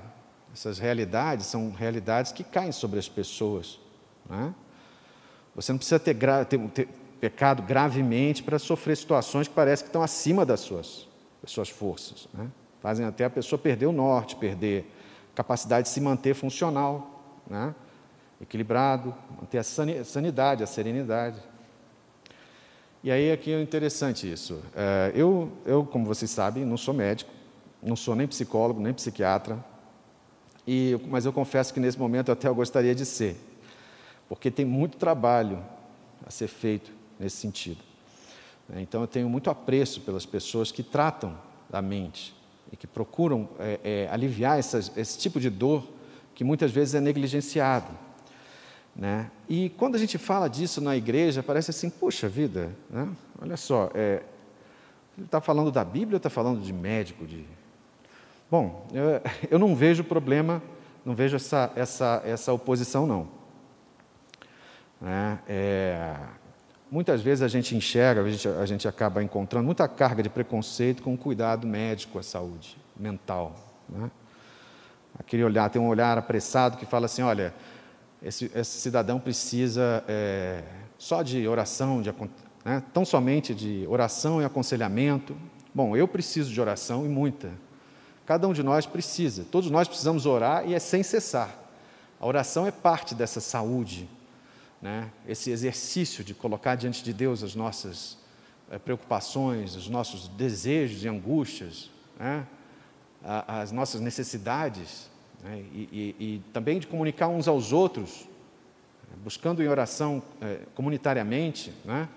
Essas 0.53 0.79
realidades 0.79 1.47
são 1.47 1.71
realidades 1.71 2.33
que 2.33 2.45
caem 2.45 2.73
sobre 2.73 2.99
as 2.99 3.09
pessoas. 3.09 3.79
Né? 4.29 4.55
Você 5.55 5.73
não 5.73 5.79
precisa 5.79 5.99
ter, 5.99 6.17
ter, 6.47 6.59
ter 6.71 6.89
pecado 7.21 7.63
gravemente 7.63 8.43
para 8.43 8.59
sofrer 8.59 8.97
situações 8.97 9.49
que 9.49 9.55
parecem 9.55 9.85
que 9.85 9.89
estão 9.89 10.03
acima 10.03 10.45
das 10.45 10.61
suas, 10.61 11.09
das 11.43 11.51
suas 11.51 11.69
forças. 11.69 12.29
Né? 12.35 12.51
Fazem 12.81 13.07
até 13.07 13.25
a 13.25 13.31
pessoa 13.31 13.59
perder 13.59 13.87
o 13.87 13.93
norte, 13.93 14.37
perder 14.37 14.91
capacidade 15.35 15.89
de 15.89 15.95
se 15.95 16.01
manter 16.01 16.35
funcional. 16.35 17.41
Né? 17.49 17.75
equilibrado, 18.43 19.15
manter 19.39 19.59
a 19.59 19.63
sanidade, 19.63 20.65
a 20.65 20.67
serenidade. 20.67 21.41
E 23.05 23.11
aí 23.11 23.31
aqui 23.31 23.53
é 23.53 23.63
interessante 23.63 24.31
isso. 24.31 24.61
É, 24.75 25.13
eu, 25.15 25.51
eu, 25.65 25.85
como 25.85 26.05
vocês 26.05 26.31
sabem, 26.31 26.65
não 26.65 26.77
sou 26.77 26.93
médico, 26.93 27.31
não 27.81 27.95
sou 27.95 28.17
nem 28.17 28.27
psicólogo, 28.27 28.81
nem 28.81 28.93
psiquiatra, 28.93 29.65
e, 30.67 30.99
mas 31.09 31.25
eu 31.25 31.33
confesso 31.33 31.73
que 31.73 31.81
nesse 31.81 31.99
momento 31.99 32.29
eu 32.29 32.33
até 32.33 32.49
eu 32.49 32.55
gostaria 32.55 32.95
de 32.95 33.05
ser, 33.05 33.37
porque 34.29 34.51
tem 34.51 34.65
muito 34.65 34.97
trabalho 34.97 35.65
a 36.27 36.31
ser 36.31 36.49
feito 36.49 36.93
nesse 37.19 37.37
sentido. 37.37 37.81
Então 38.77 39.01
eu 39.03 39.07
tenho 39.07 39.29
muito 39.29 39.51
apreço 39.51 40.01
pelas 40.01 40.25
pessoas 40.25 40.73
que 40.73 40.83
tratam 40.83 41.37
da 41.69 41.83
mente 41.83 42.35
e 42.73 42.77
que 42.77 42.87
procuram 42.87 43.49
é, 43.59 43.81
é, 43.85 44.09
aliviar 44.11 44.59
essas, 44.59 44.97
esse 44.97 45.19
tipo 45.19 45.39
de 45.39 45.51
dor 45.51 45.87
que 46.35 46.43
muitas 46.43 46.71
vezes 46.71 46.95
é 46.95 47.01
negligenciado. 47.01 47.91
Né? 48.95 49.31
E 49.49 49.71
quando 49.71 49.95
a 49.95 49.99
gente 49.99 50.17
fala 50.19 50.49
disso 50.49 50.81
na 50.81 50.97
igreja, 50.97 51.43
parece 51.43 51.71
assim, 51.71 51.91
puxa 51.91 52.29
vida, 52.29 52.75
né? 52.89 53.09
olha 53.41 53.57
só, 53.57 53.91
é, 53.95 54.23
ele 55.17 55.27
está 55.27 55.41
falando 55.41 55.71
da 55.71 55.85
Bíblia 55.85 56.17
ou 56.17 56.19
está 56.19 56.31
falando 56.31 56.63
de 56.63 56.73
médico? 56.73 57.27
De... 57.27 57.45
Bom, 58.53 58.87
eu, 59.51 59.59
não 59.59 59.75
vejo 59.75 60.05
problema, 60.05 60.63
não 61.07 61.15
vejo 61.15 61.37
essa, 61.37 61.73
essa, 61.75 62.21
essa 62.23 62.53
oposição, 62.53 63.07
não. 63.07 63.27
Né? 65.01 65.39
É, 65.49 66.15
muitas 66.91 67.23
vezes 67.23 67.41
a 67.41 67.49
gente 67.49 67.75
enxerga, 67.75 68.21
a 68.21 68.31
gente, 68.31 68.47
a 68.47 68.67
gente 68.67 68.87
acaba 68.87 69.23
encontrando 69.23 69.65
muita 69.65 69.89
carga 69.89 70.23
de 70.23 70.29
preconceito 70.29 71.03
com 71.03 71.15
o 71.15 71.17
cuidado 71.17 71.67
médico 71.67 72.19
à 72.19 72.23
saúde 72.23 72.77
mental. 72.95 73.57
Né? 73.89 74.11
Aquele 75.19 75.45
olhar, 75.45 75.71
tem 75.71 75.81
um 75.81 75.89
olhar 75.89 76.19
apressado 76.19 76.77
que 76.77 76.85
fala 76.85 77.07
assim, 77.07 77.23
olha, 77.23 77.55
esse, 78.23 78.53
esse 78.55 78.81
cidadão 78.81 79.19
precisa 79.19 80.05
é, 80.07 80.63
só 80.99 81.23
de 81.23 81.49
oração, 81.49 82.03
de, 82.03 82.13
né, 82.67 82.83
tão 82.93 83.07
somente 83.07 83.55
de 83.55 83.87
oração 83.89 84.43
e 84.43 84.45
aconselhamento. 84.45 85.35
Bom, 85.75 85.97
eu 85.97 86.07
preciso 86.07 86.53
de 86.53 86.61
oração 86.61 87.07
e 87.07 87.09
muita. 87.09 87.49
Cada 88.33 88.49
um 88.49 88.55
de 88.55 88.63
nós 88.63 88.87
precisa, 88.87 89.45
todos 89.51 89.71
nós 89.71 89.87
precisamos 89.87 90.25
orar 90.25 90.67
e 90.67 90.73
é 90.73 90.79
sem 90.79 91.03
cessar. 91.03 91.55
A 92.19 92.27
oração 92.27 92.67
é 92.67 92.71
parte 92.71 93.15
dessa 93.15 93.41
saúde, 93.41 94.09
né? 94.81 95.11
esse 95.29 95.51
exercício 95.51 96.25
de 96.25 96.33
colocar 96.33 96.75
diante 96.75 97.05
de 97.05 97.13
Deus 97.13 97.43
as 97.43 97.55
nossas 97.55 98.17
é, 98.71 98.79
preocupações, 98.79 99.77
os 99.77 99.87
nossos 99.87 100.29
desejos 100.29 101.05
e 101.05 101.09
angústias, 101.09 101.91
né? 102.19 102.47
as 103.47 103.71
nossas 103.71 104.01
necessidades 104.01 105.11
né, 105.45 105.63
e, 105.71 105.89
e, 105.93 106.17
e, 106.19 106.43
também 106.55 106.79
de 106.79 106.87
comunicar 106.87 107.29
uns 107.29 107.47
aos 107.47 107.71
outros, 107.71 108.27
buscando 109.23 109.63
em 109.63 109.69
oração 109.69 110.23
é, 110.41 110.61
comunitariamente, 110.75 111.71
né, 111.85 112.09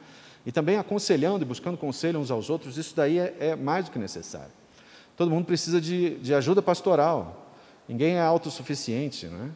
e 0.45 0.51
também 0.53 0.77
aconselhando 0.77 1.43
e 1.43 1.45
buscando 1.45 1.77
conselho 1.77 2.21
uns 2.21 2.31
aos 2.31 2.49
outros, 2.49 2.77
isso 2.77 2.95
daí 2.95 3.19
é, 3.19 3.35
é 3.37 3.55
mais 3.57 3.83
do 3.83 3.91
que 3.91 3.99
necessário. 3.99 4.63
Todo 5.15 5.31
mundo 5.31 5.45
precisa 5.45 5.79
de, 5.79 6.17
de 6.19 6.33
ajuda 6.33 6.61
pastoral, 6.61 7.49
ninguém 7.87 8.15
é 8.15 8.21
autossuficiente, 8.21 9.27
né? 9.27 9.51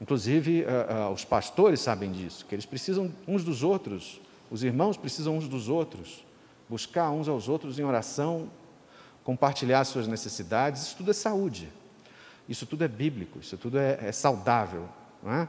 Inclusive, 0.00 0.64
os 1.12 1.26
pastores 1.26 1.80
sabem 1.80 2.10
disso, 2.10 2.46
que 2.46 2.54
eles 2.54 2.64
precisam 2.64 3.12
uns 3.28 3.44
dos 3.44 3.62
outros, 3.62 4.18
os 4.50 4.62
irmãos 4.62 4.96
precisam 4.96 5.36
uns 5.36 5.46
dos 5.46 5.68
outros, 5.68 6.24
buscar 6.70 7.10
uns 7.10 7.28
aos 7.28 7.48
outros 7.50 7.78
em 7.78 7.84
oração, 7.84 8.50
compartilhar 9.22 9.84
suas 9.84 10.08
necessidades, 10.08 10.82
isso 10.82 10.96
tudo 10.96 11.10
é 11.10 11.14
saúde. 11.14 11.68
Isso 12.48 12.66
tudo 12.66 12.82
é 12.82 12.88
bíblico, 12.88 13.38
isso 13.38 13.56
tudo 13.56 13.78
é, 13.78 13.98
é 14.02 14.10
saudável. 14.10 14.88
Não 15.22 15.32
é? 15.32 15.48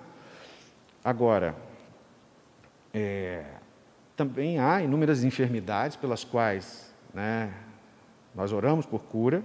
Agora, 1.04 1.56
é, 2.94 3.44
também 4.16 4.60
há 4.60 4.84
inúmeras 4.84 5.24
enfermidades 5.24 5.98
pelas 5.98 6.24
quais 6.24 6.94
né, 7.12 7.52
nós 8.36 8.52
oramos 8.52 8.86
por 8.86 9.02
cura, 9.02 9.44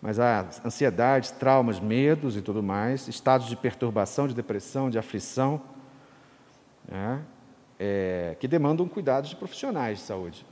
mas 0.00 0.18
há 0.18 0.46
ansiedades, 0.64 1.30
traumas, 1.30 1.80
medos 1.80 2.36
e 2.36 2.42
tudo 2.42 2.62
mais, 2.62 3.08
estados 3.08 3.48
de 3.48 3.56
perturbação, 3.56 4.28
de 4.28 4.34
depressão, 4.34 4.88
de 4.88 4.98
aflição, 4.98 5.60
né, 6.88 7.20
é, 7.78 8.36
que 8.38 8.46
demandam 8.46 8.86
cuidados 8.88 9.30
de 9.30 9.36
profissionais 9.36 9.98
de 9.98 10.04
saúde. 10.04 10.46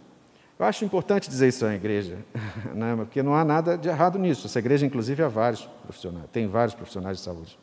Eu 0.59 0.65
acho 0.65 0.85
importante 0.85 1.29
dizer 1.29 1.49
isso 1.49 1.65
à 1.67 1.75
igreja, 1.75 2.19
né, 2.75 2.97
porque 2.97 3.23
não 3.23 3.35
há 3.35 3.45
nada 3.45 3.77
de 3.77 3.89
errado 3.89 4.19
nisso. 4.19 4.47
Essa 4.47 4.59
igreja, 4.59 4.85
inclusive, 4.87 5.23
há 5.23 5.29
vários 5.29 5.65
profissionais, 5.83 6.27
tem 6.33 6.47
vários 6.47 6.75
profissionais 6.75 7.19
de 7.19 7.25
saúde 7.25 7.59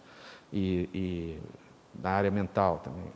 e, 0.51 0.89
e 0.93 1.39
da 1.93 2.12
área 2.12 2.31
mental 2.31 2.79
também. 2.83 3.12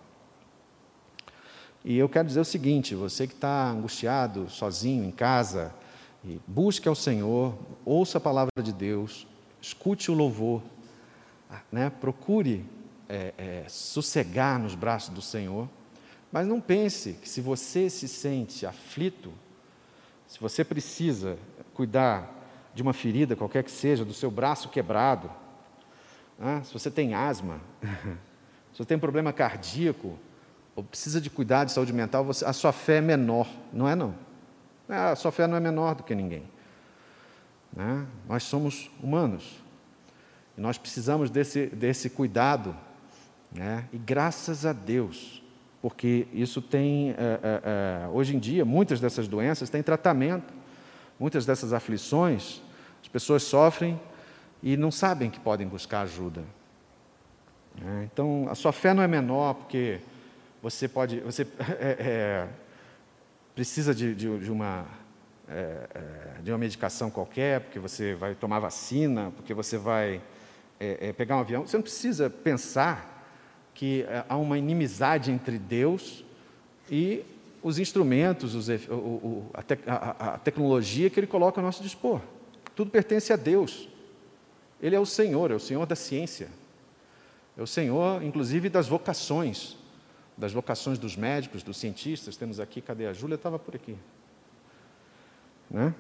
E 1.86 1.98
eu 1.98 2.10
quero 2.10 2.28
dizer 2.28 2.40
o 2.40 2.46
seguinte: 2.46 2.96
você 2.96 3.28
que 3.28 3.34
está 3.34 3.70
angustiado, 3.70 4.50
sozinho, 4.50 5.06
em 5.06 5.12
casa, 5.12 5.74
busque 6.48 6.88
ao 6.88 6.96
Senhor, 6.96 7.58
ouça 7.86 8.18
a 8.18 8.22
palavra 8.22 8.52
de 8.62 8.74
Deus, 8.74 9.28
escute 9.62 10.12
o 10.12 10.14
louvor, 10.14 10.62
né? 11.72 11.90
procure 11.90 12.66
é, 13.08 13.34
é, 13.38 13.66
sossegar 13.68 14.60
nos 14.60 14.76
braços 14.76 15.10
do 15.10 15.22
Senhor, 15.22 15.70
mas 16.32 16.48
não 16.48 16.60
pense 16.60 17.14
que 17.14 17.30
se 17.30 17.40
você 17.40 17.90
se 17.90 18.08
sente 18.08 18.66
aflito, 18.66 19.32
se 20.28 20.40
você 20.40 20.64
precisa 20.64 21.38
cuidar 21.74 22.34
de 22.74 22.82
uma 22.82 22.94
ferida, 22.94 23.36
qualquer 23.36 23.64
que 23.64 23.72
seja, 23.72 24.04
do 24.04 24.14
seu 24.14 24.30
braço 24.30 24.70
quebrado, 24.70 25.32
né? 26.38 26.62
se 26.66 26.74
você 26.74 26.92
tem 26.92 27.14
asma, 27.14 27.62
se 28.74 28.78
você 28.78 28.86
tem 28.86 29.00
problema 29.00 29.32
cardíaco, 29.32 30.18
ou 30.76 30.84
precisa 30.84 31.20
de 31.20 31.30
cuidar 31.30 31.64
de 31.64 31.72
saúde 31.72 31.92
mental, 31.92 32.24
você, 32.24 32.46
a 32.46 32.54
sua 32.54 32.72
fé 32.72 32.98
é 32.98 33.02
menor. 33.02 33.48
Não 33.74 33.90
é, 33.90 33.96
não. 33.96 34.14
A 34.90 35.16
sua 35.16 35.32
fé 35.32 35.48
não 35.48 35.58
é 35.58 35.60
menor 35.60 35.96
do 35.96 36.04
que 36.04 36.16
ninguém. 36.16 36.44
Né? 37.76 38.06
Nós 38.28 38.44
somos 38.44 38.90
humanos. 39.02 39.64
E 40.58 40.62
nós 40.62 40.78
precisamos 40.78 41.30
desse, 41.30 41.68
desse 41.68 42.10
cuidado. 42.10 42.76
Né? 43.52 43.86
E 43.92 43.98
graças 43.98 44.66
a 44.66 44.74
Deus, 44.74 45.44
porque 45.82 46.28
isso 46.34 46.62
tem, 46.62 47.12
é, 47.12 47.14
é, 47.14 48.06
é, 48.06 48.08
hoje 48.10 48.36
em 48.36 48.40
dia, 48.40 48.66
muitas 48.66 49.00
dessas 49.00 49.28
doenças 49.28 49.70
têm 49.70 49.84
tratamento, 49.84 50.54
muitas 51.20 51.46
dessas 51.46 51.74
aflições, 51.74 52.62
as 53.02 53.08
pessoas 53.08 53.44
sofrem 53.44 54.00
e 54.62 54.76
não 54.76 54.92
sabem 54.92 55.30
que 55.30 55.40
podem 55.40 55.68
buscar 55.68 56.02
ajuda. 56.02 56.44
Né? 57.80 58.10
Então, 58.12 58.48
a 58.50 58.56
sua 58.56 58.72
fé 58.72 58.94
não 58.94 59.04
é 59.04 59.08
menor 59.08 59.54
porque 59.54 60.00
você 60.62 60.88
pode, 60.88 61.20
você 61.20 61.46
precisa 63.58 63.92
de, 63.92 64.14
de, 64.14 64.38
de 64.38 64.52
uma 64.52 64.86
é, 65.50 65.88
é, 65.96 66.42
de 66.44 66.52
uma 66.52 66.60
medicação 66.60 67.10
qualquer, 67.10 67.62
porque 67.62 67.80
você 67.80 68.14
vai 68.14 68.36
tomar 68.36 68.60
vacina, 68.60 69.34
porque 69.36 69.52
você 69.52 69.80
vai 69.80 70.22
é, 70.80 71.08
é, 71.10 71.14
pegar 71.14 71.38
um 71.38 71.40
avião. 71.40 71.66
Você 71.66 71.76
não 71.76 71.82
precisa 71.82 72.30
pensar 72.30 73.28
que 73.74 74.06
há 74.30 74.38
uma 74.38 74.60
inimizade 74.60 75.32
entre 75.32 75.58
Deus 75.58 76.24
e 76.88 77.26
os 77.64 77.80
instrumentos, 77.80 78.54
os, 78.54 78.70
o, 78.70 78.94
o, 78.94 79.50
a, 79.56 79.64
te, 79.64 79.80
a, 79.88 80.34
a 80.36 80.38
tecnologia 80.38 81.10
que 81.10 81.20
Ele 81.20 81.26
coloca 81.26 81.60
a 81.60 81.64
nosso 81.64 81.82
dispor. 81.82 82.22
Tudo 82.76 82.92
pertence 82.92 83.34
a 83.34 83.36
Deus. 83.36 83.90
Ele 84.80 84.96
é 84.96 85.00
o 85.00 85.06
Senhor, 85.06 85.50
é 85.50 85.56
o 85.56 85.60
Senhor 85.60 85.88
da 85.88 85.96
ciência. 85.96 86.50
É 87.58 87.62
o 87.64 87.68
Senhor, 87.68 88.22
inclusive, 88.22 88.70
das 88.70 88.88
vocações 88.88 89.78
das 90.38 90.54
vocações 90.54 91.00
dos 91.00 91.16
médicos, 91.16 91.64
dos 91.64 91.78
cientistas. 91.78 92.38
Temos 92.38 92.60
aqui, 92.60 92.82
cadê 92.82 93.08
a 93.08 93.14
Júlia? 93.14 93.36
Estava 93.36 93.58
por 93.58 93.76
aqui. 93.76 93.98
Né? 95.70 95.94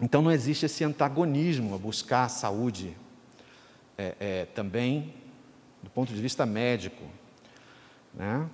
Então 0.00 0.22
não 0.22 0.30
existe 0.30 0.66
esse 0.66 0.84
antagonismo 0.84 1.74
a 1.74 1.78
buscar 1.78 2.24
a 2.24 2.28
saúde 2.28 2.96
é, 3.98 4.14
é, 4.18 4.44
também 4.46 5.14
do 5.82 5.90
ponto 5.90 6.12
de 6.12 6.20
vista 6.20 6.46
médico. 6.46 7.04
Né? 8.14 8.48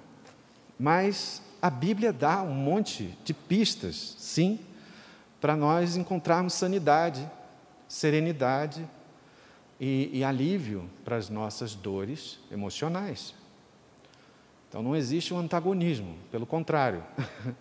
Mas 0.79 1.42
a 1.61 1.68
Bíblia 1.68 2.12
dá 2.12 2.42
um 2.42 2.55
monte 2.55 3.16
de 3.25 3.35
pistas, 3.35 4.16
sim, 4.18 4.59
para 5.40 5.55
nós 5.55 5.96
encontrarmos 5.96 6.55
sanidade, 6.55 7.29
serenidade 7.88 8.88
e, 9.79 10.11
e 10.12 10.25
alívio 10.25 10.88
para 11.05 11.16
as 11.16 11.29
nossas 11.29 11.75
dores 11.75 12.38
emocionais. 12.51 13.35
Então 14.68 14.83
não 14.83 14.94
existe 14.94 15.33
um 15.33 15.38
antagonismo, 15.38 16.16
pelo 16.31 16.44
contrário, 16.44 17.02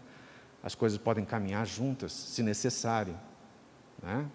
as 0.61 0.75
coisas 0.75 0.97
podem 0.97 1.23
caminhar 1.23 1.65
juntas, 1.65 2.11
se 2.11 2.43
necessário. 2.43 3.15
Né? 4.03 4.25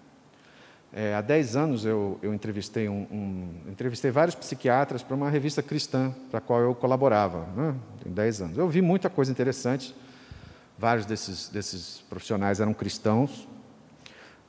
É, 0.92 1.14
há 1.14 1.20
10 1.20 1.56
anos 1.56 1.84
eu, 1.84 2.18
eu 2.22 2.34
entrevistei, 2.34 2.88
um, 2.88 3.06
um, 3.10 3.70
entrevistei 3.70 4.10
vários 4.10 4.34
psiquiatras 4.34 5.02
para 5.02 5.14
uma 5.14 5.30
revista 5.30 5.62
cristã 5.62 6.14
para 6.30 6.38
a 6.38 6.40
qual 6.40 6.60
eu 6.60 6.74
colaborava, 6.74 7.46
né? 7.56 7.74
tem 8.02 8.12
10 8.12 8.42
anos. 8.42 8.58
Eu 8.58 8.68
vi 8.68 8.82
muita 8.82 9.10
coisa 9.10 9.30
interessante, 9.30 9.94
vários 10.78 11.06
desses, 11.06 11.48
desses 11.48 12.04
profissionais 12.08 12.60
eram 12.60 12.74
cristãos, 12.74 13.46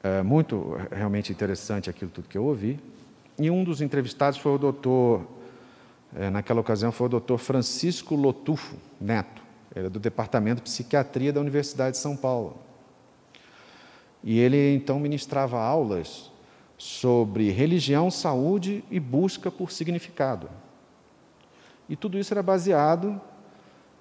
é, 0.02 0.22
muito 0.22 0.78
realmente 0.92 1.32
interessante 1.32 1.90
aquilo 1.90 2.12
tudo 2.12 2.28
que 2.28 2.38
eu 2.38 2.44
ouvi. 2.44 2.80
E 3.40 3.50
um 3.50 3.64
dos 3.64 3.82
entrevistados 3.82 4.38
foi 4.38 4.54
o 4.54 4.58
doutor 4.58 5.26
é, 6.16 6.30
naquela 6.30 6.62
ocasião 6.62 6.92
foi 6.92 7.08
o 7.08 7.10
doutor 7.10 7.38
Francisco 7.38 8.16
Lotufo 8.16 8.78
Neto, 9.00 9.42
era 9.76 9.90
do 9.90 10.00
Departamento 10.00 10.58
de 10.58 10.70
Psiquiatria 10.70 11.34
da 11.34 11.42
Universidade 11.42 11.96
de 11.96 12.02
São 12.02 12.16
Paulo. 12.16 12.58
E 14.24 14.40
ele 14.40 14.76
então 14.76 15.00
ministrava 15.00 15.60
aulas 15.60 16.32
sobre 16.78 17.50
religião, 17.50 18.12
saúde 18.12 18.84
e 18.92 19.00
busca 19.00 19.52
por 19.52 19.72
significado. 19.72 20.50
E 21.90 21.96
tudo 21.96 22.18
isso 22.18 22.34
era 22.34 22.44
baseado 22.44 23.20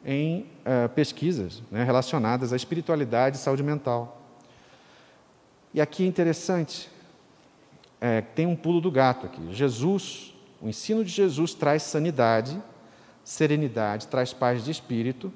em 0.05 0.47
uh, 0.61 0.89
pesquisas 0.91 1.63
né, 1.71 1.83
relacionadas 1.85 2.53
à 2.53 2.57
espiritualidade 2.57 3.37
e 3.37 3.41
saúde 3.41 3.63
mental. 3.63 4.21
E 5.75 5.81
aqui 5.81 6.05
é 6.05 6.07
interessante, 6.07 6.91
é, 8.01 8.21
tem 8.21 8.47
um 8.47 8.55
pulo 8.55 8.81
do 8.81 8.91
gato 8.91 9.27
aqui. 9.27 9.41
Jesus 9.53 10.32
o 10.63 10.69
ensino 10.69 11.05
de 11.05 11.11
Jesus 11.11 11.55
traz 11.55 11.83
sanidade, 11.83 12.63
serenidade, 13.25 14.07
traz 14.07 14.33
paz 14.33 14.65
de 14.65 14.71
espírito, 14.71 15.33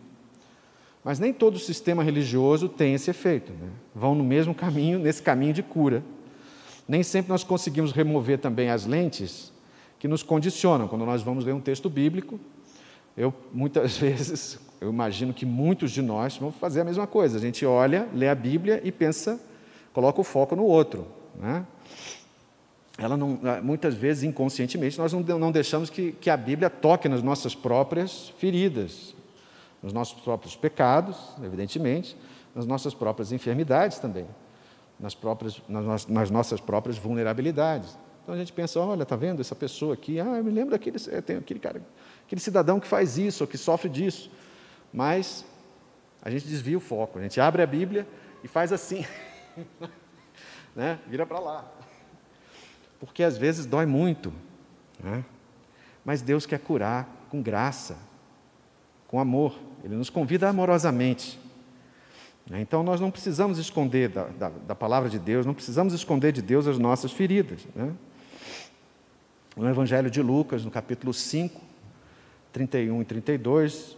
mas 1.03 1.19
nem 1.19 1.33
todo 1.33 1.59
sistema 1.59 2.03
religioso 2.03 2.69
tem 2.69 2.95
esse 2.95 3.11
efeito. 3.11 3.53
Né? 3.53 3.71
Vão 3.95 4.15
no 4.15 4.23
mesmo 4.23 4.55
caminho, 4.55 4.99
nesse 4.99 5.23
caminho 5.23 5.53
de 5.53 5.63
cura. 5.63 6.03
Nem 6.87 7.03
sempre 7.03 7.31
nós 7.31 7.43
conseguimos 7.43 7.91
remover 7.91 8.39
também 8.39 8.71
as 8.71 8.87
lentes 8.87 9.53
que 9.99 10.07
nos 10.07 10.23
condicionam. 10.23 10.87
Quando 10.87 11.05
nós 11.05 11.23
vamos 11.23 11.45
ler 11.45 11.53
um 11.53 11.61
texto 11.61 11.91
bíblico, 11.91 12.39
eu 13.17 13.35
muitas 13.53 13.97
vezes, 13.99 14.61
eu 14.81 14.91
imagino 14.91 15.35
que 15.35 15.45
muitos 15.45 15.91
de 15.91 16.03
nós 16.03 16.37
vão 16.37 16.53
fazer 16.53 16.83
a 16.83 16.85
mesma 16.85 17.07
coisa. 17.07 17.39
A 17.39 17.41
gente 17.41 17.67
olha, 17.67 18.09
lê 18.15 18.29
a 18.29 18.35
Bíblia 18.35 18.81
e 18.85 18.93
pensa, 18.93 19.41
coloca 19.93 20.21
o 20.21 20.25
foco 20.25 20.55
no 20.55 20.65
outro. 20.65 21.07
Né? 21.35 21.67
Ela 22.99 23.17
não, 23.17 23.39
ah, 23.45 23.61
muitas 23.61 23.95
vezes 23.95 24.23
inconscientemente 24.23 24.99
nós 24.99 25.13
não, 25.13 25.53
deixamos 25.53 25.91
que, 25.91 26.13
que 26.13 26.31
a 26.31 26.37
Bíblia 26.37 26.71
toque 26.71 27.09
nas 27.09 27.23
nossas 27.23 27.55
próprias 27.55 28.33
feridas, 28.39 29.15
nos 29.83 29.93
nossos 29.93 30.19
próprios 30.21 30.57
pecados, 30.57 31.17
evidentemente, 31.43 32.17
nas 32.55 32.67
nossas 32.67 32.95
próprias 32.95 33.33
enfermidades 33.33 33.99
também, 33.99 34.27
nas, 34.99 35.15
próprias, 35.15 35.61
nas, 35.69 36.07
nas 36.07 36.31
nossas 36.31 36.59
próprias 36.59 36.97
vulnerabilidades. 36.97 37.99
Então 38.23 38.35
a 38.35 38.39
gente 38.39 38.53
pensa, 38.53 38.81
olha, 38.81 39.03
está 39.03 39.15
vendo 39.15 39.41
essa 39.41 39.55
pessoa 39.55 39.93
aqui? 39.93 40.19
Ah, 40.19 40.39
eu 40.39 40.45
me 40.45 40.51
lembro 40.51 40.71
daquele, 40.71 40.97
eh, 41.11 41.21
tem 41.21 41.37
aquele 41.37 41.61
cara, 41.61 41.83
aquele 42.25 42.41
cidadão 42.41 42.81
que 42.81 42.87
faz 42.87 43.19
isso, 43.19 43.45
ou 43.45 43.49
que 43.49 43.59
sofre 43.59 43.91
disso. 43.91 44.31
Mas 44.93 45.45
a 46.23 46.31
gente 46.31 46.49
desvia 46.49 46.79
o 46.79 46.81
foco, 46.81 47.19
a 47.19 47.23
gente 47.23 47.39
abre 47.41 47.63
a 47.63 47.67
Bíblia 47.67 48.09
e 48.43 48.49
faz 48.49 48.73
assim, 48.73 49.05
né? 50.75 50.99
vira 51.07 51.27
para 51.27 51.39
lá 51.39 51.76
porque 53.07 53.23
às 53.23 53.39
vezes 53.39 53.65
dói 53.65 53.87
muito, 53.87 54.33
né? 55.03 55.25
mas 56.05 56.21
Deus 56.21 56.45
quer 56.45 56.59
curar 56.59 57.27
com 57.31 57.41
graça, 57.41 57.97
com 59.09 59.19
amor, 59.19 59.59
Ele 59.83 59.95
nos 59.95 60.11
convida 60.11 60.49
amorosamente. 60.49 61.39
Né? 62.51 62.61
Então 62.61 62.83
nós 62.83 63.01
não 63.01 63.11
precisamos 63.11 63.59
esconder 63.59 64.09
da, 64.09 64.25
da, 64.25 64.49
da, 64.49 64.75
palavra 64.75 65.09
de 65.09 65.19
Deus, 65.19 65.47
não 65.47 65.55
precisamos 65.55 65.95
esconder 65.95 66.33
de 66.33 66.43
Deus 66.43 66.67
as 66.67 66.79
nossas 66.79 67.13
feridas. 67.13 67.67
Né? 67.75 67.93
No 69.57 69.69
Evangelho 69.69 70.11
de 70.11 70.21
Lucas, 70.21 70.65
no 70.65 70.71
capítulo 70.71 71.15
5, 71.15 71.61
31 72.53 73.03
e 73.03 73.05
32, 73.05 73.97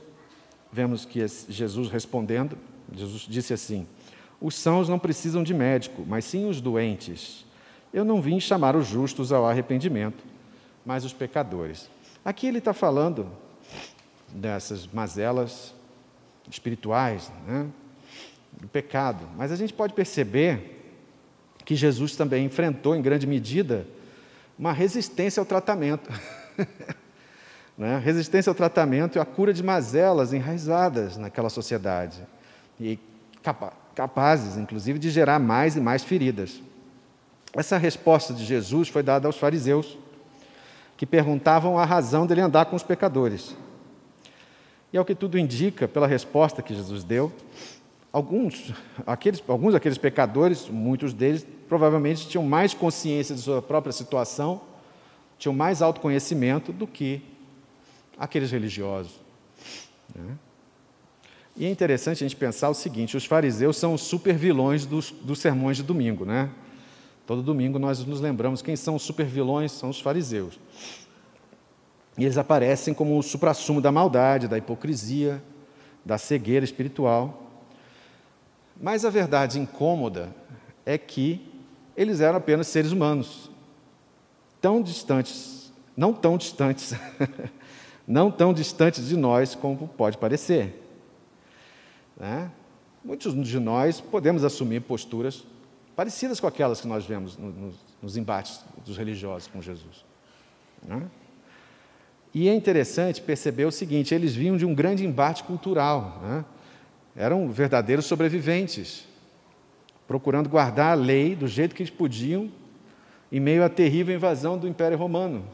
vemos 0.70 1.04
que 1.04 1.26
Jesus 1.48 1.88
respondendo, 1.90 2.56
Jesus 2.92 3.22
disse 3.22 3.52
assim: 3.52 3.86
Os 4.40 4.54
sãos 4.54 4.88
não 4.88 4.98
precisam 4.98 5.42
de 5.42 5.52
médico, 5.52 6.04
mas 6.06 6.24
sim 6.24 6.48
os 6.48 6.60
doentes. 6.60 7.47
Eu 7.98 8.04
não 8.04 8.22
vim 8.22 8.38
chamar 8.38 8.76
os 8.76 8.86
justos 8.86 9.32
ao 9.32 9.44
arrependimento, 9.44 10.22
mas 10.86 11.04
os 11.04 11.12
pecadores. 11.12 11.90
Aqui 12.24 12.46
ele 12.46 12.58
está 12.58 12.72
falando 12.72 13.28
dessas 14.28 14.86
mazelas 14.86 15.74
espirituais, 16.48 17.32
né? 17.44 17.66
do 18.52 18.68
pecado. 18.68 19.28
Mas 19.36 19.50
a 19.50 19.56
gente 19.56 19.72
pode 19.72 19.94
perceber 19.94 20.80
que 21.64 21.74
Jesus 21.74 22.14
também 22.14 22.44
enfrentou, 22.44 22.94
em 22.94 23.02
grande 23.02 23.26
medida, 23.26 23.84
uma 24.56 24.72
resistência 24.72 25.40
ao 25.40 25.46
tratamento. 25.46 26.08
Né? 27.76 27.96
Resistência 28.04 28.50
ao 28.50 28.56
tratamento 28.56 29.18
e 29.18 29.20
a 29.20 29.24
cura 29.24 29.54
de 29.54 29.62
mazelas 29.62 30.32
enraizadas 30.32 31.16
naquela 31.16 31.48
sociedade 31.48 32.26
e 32.80 32.98
capa 33.40 33.72
capazes, 33.94 34.56
inclusive, 34.56 34.98
de 34.98 35.10
gerar 35.10 35.38
mais 35.38 35.76
e 35.76 35.80
mais 35.80 36.02
feridas. 36.02 36.60
Essa 37.54 37.78
resposta 37.78 38.34
de 38.34 38.44
Jesus 38.44 38.88
foi 38.88 39.02
dada 39.02 39.26
aos 39.26 39.36
fariseus, 39.36 39.96
que 40.96 41.06
perguntavam 41.06 41.78
a 41.78 41.84
razão 41.84 42.26
dele 42.26 42.40
andar 42.40 42.66
com 42.66 42.76
os 42.76 42.82
pecadores. 42.82 43.56
E 44.92 44.98
ao 44.98 45.04
que 45.04 45.14
tudo 45.14 45.38
indica, 45.38 45.86
pela 45.86 46.06
resposta 46.06 46.62
que 46.62 46.74
Jesus 46.74 47.04
deu, 47.04 47.32
alguns, 48.12 48.72
aqueles, 49.06 49.42
alguns 49.46 49.74
daqueles 49.74 49.98
pecadores, 49.98 50.68
muitos 50.68 51.12
deles, 51.12 51.46
provavelmente 51.68 52.28
tinham 52.28 52.44
mais 52.44 52.74
consciência 52.74 53.34
de 53.34 53.40
sua 53.40 53.62
própria 53.62 53.92
situação, 53.92 54.60
tinham 55.38 55.54
mais 55.54 55.82
autoconhecimento 55.82 56.72
do 56.72 56.86
que 56.86 57.22
aqueles 58.18 58.50
religiosos. 58.50 59.12
Né? 60.14 60.36
E 61.56 61.66
é 61.66 61.70
interessante 61.70 62.24
a 62.24 62.28
gente 62.28 62.36
pensar 62.36 62.68
o 62.68 62.74
seguinte: 62.74 63.16
os 63.16 63.24
fariseus 63.24 63.76
são 63.76 63.94
os 63.94 64.00
super 64.00 64.34
vilões 64.34 64.86
dos, 64.86 65.10
dos 65.10 65.38
sermões 65.38 65.76
de 65.76 65.82
domingo, 65.82 66.24
né? 66.24 66.50
Todo 67.28 67.42
domingo 67.42 67.78
nós 67.78 68.02
nos 68.06 68.22
lembramos 68.22 68.62
quem 68.62 68.74
são 68.74 68.94
os 68.94 69.02
super 69.02 69.26
vilões, 69.26 69.70
são 69.70 69.90
os 69.90 70.00
fariseus. 70.00 70.58
E 72.16 72.24
eles 72.24 72.38
aparecem 72.38 72.94
como 72.94 73.18
o 73.18 73.22
suprassumo 73.22 73.82
da 73.82 73.92
maldade, 73.92 74.48
da 74.48 74.56
hipocrisia, 74.56 75.42
da 76.02 76.16
cegueira 76.16 76.64
espiritual. 76.64 77.42
Mas 78.80 79.04
a 79.04 79.10
verdade 79.10 79.60
incômoda 79.60 80.34
é 80.86 80.96
que 80.96 81.46
eles 81.94 82.22
eram 82.22 82.38
apenas 82.38 82.66
seres 82.68 82.92
humanos, 82.92 83.50
tão 84.58 84.80
distantes, 84.80 85.70
não 85.94 86.14
tão 86.14 86.38
distantes, 86.38 86.94
não 88.08 88.30
tão 88.30 88.54
distantes 88.54 89.06
de 89.06 89.18
nós 89.18 89.54
como 89.54 89.86
pode 89.86 90.16
parecer. 90.16 90.82
Né? 92.16 92.50
Muitos 93.04 93.34
de 93.46 93.60
nós 93.60 94.00
podemos 94.00 94.44
assumir 94.44 94.80
posturas 94.80 95.44
parecidas 95.98 96.38
com 96.38 96.46
aquelas 96.46 96.80
que 96.80 96.86
nós 96.86 97.04
vemos 97.04 97.36
no, 97.36 97.50
no, 97.50 97.74
nos 98.00 98.16
embates 98.16 98.60
dos 98.86 98.96
religiosos 98.96 99.48
com 99.48 99.60
Jesus. 99.60 100.04
Né? 100.80 101.02
E 102.32 102.48
é 102.48 102.54
interessante 102.54 103.20
perceber 103.20 103.64
o 103.64 103.72
seguinte: 103.72 104.14
eles 104.14 104.32
vinham 104.32 104.56
de 104.56 104.64
um 104.64 104.72
grande 104.72 105.04
embate 105.04 105.42
cultural, 105.42 106.20
né? 106.22 106.44
eram 107.16 107.50
verdadeiros 107.50 108.04
sobreviventes, 108.04 109.08
procurando 110.06 110.48
guardar 110.48 110.92
a 110.92 110.94
lei 110.94 111.34
do 111.34 111.48
jeito 111.48 111.74
que 111.74 111.82
eles 111.82 111.92
podiam, 111.92 112.48
em 113.32 113.40
meio 113.40 113.64
à 113.64 113.68
terrível 113.68 114.14
invasão 114.14 114.56
do 114.56 114.68
Império 114.68 114.96
Romano. 114.96 115.44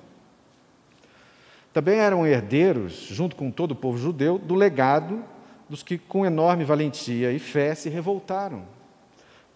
Também 1.72 2.00
eram 2.00 2.26
herdeiros, 2.26 3.07
junto 3.09 3.35
com 3.35 3.50
todo 3.50 3.70
o 3.70 3.74
povo 3.74 3.96
judeu, 3.96 4.38
do 4.38 4.54
legado 4.54 5.24
dos 5.70 5.83
que, 5.83 5.96
com 5.96 6.26
enorme 6.26 6.64
valentia 6.64 7.33
e 7.33 7.38
fé, 7.38 7.74
se 7.74 7.88
revoltaram. 7.88 8.73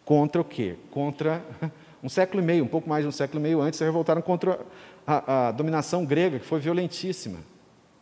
Contra 0.08 0.40
o 0.40 0.44
quê? 0.44 0.76
Contra 0.90 1.44
um 2.02 2.08
século 2.08 2.42
e 2.42 2.46
meio, 2.46 2.64
um 2.64 2.66
pouco 2.66 2.88
mais 2.88 3.04
de 3.04 3.08
um 3.08 3.12
século 3.12 3.38
e 3.38 3.42
meio 3.42 3.60
antes, 3.60 3.76
se 3.76 3.84
revoltaram 3.84 4.22
contra 4.22 4.58
a, 5.06 5.48
a 5.48 5.52
dominação 5.52 6.06
grega, 6.06 6.38
que 6.38 6.46
foi 6.46 6.58
violentíssima, 6.58 7.40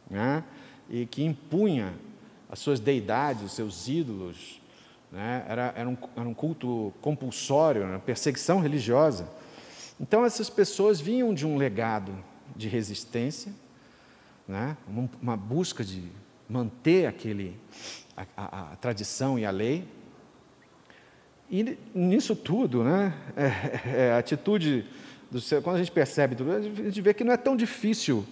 né? 0.08 0.44
e 0.88 1.04
que 1.04 1.24
impunha 1.24 1.94
as 2.48 2.60
suas 2.60 2.78
deidades, 2.78 3.42
os 3.42 3.52
seus 3.56 3.88
ídolos. 3.88 4.62
Né? 5.10 5.44
Era, 5.48 5.74
era, 5.76 5.88
um, 5.88 5.96
era 6.16 6.28
um 6.28 6.32
culto 6.32 6.94
compulsório, 7.00 7.82
uma 7.82 7.98
perseguição 7.98 8.60
religiosa. 8.60 9.28
Então, 9.98 10.24
essas 10.24 10.48
pessoas 10.48 11.00
vinham 11.00 11.34
de 11.34 11.44
um 11.44 11.56
legado 11.56 12.16
de 12.54 12.68
resistência, 12.68 13.50
né? 14.46 14.76
uma 15.20 15.36
busca 15.36 15.82
de 15.82 16.04
manter 16.48 17.06
aquele, 17.06 17.58
a, 18.16 18.26
a, 18.36 18.72
a 18.74 18.76
tradição 18.76 19.36
e 19.36 19.44
a 19.44 19.50
lei. 19.50 19.95
E 21.50 21.78
nisso 21.94 22.34
tudo, 22.34 22.82
né, 22.82 23.14
é, 23.36 24.06
é, 24.06 24.12
a 24.12 24.18
atitude 24.18 24.84
do 25.30 25.40
seu, 25.40 25.62
quando 25.62 25.76
a 25.76 25.78
gente 25.78 25.92
percebe 25.92 26.34
tudo, 26.34 26.52
a 26.52 26.60
gente 26.60 27.00
vê 27.00 27.14
que 27.14 27.24
não 27.24 27.32
é 27.32 27.36
tão 27.36 27.56
difícil 27.56 28.24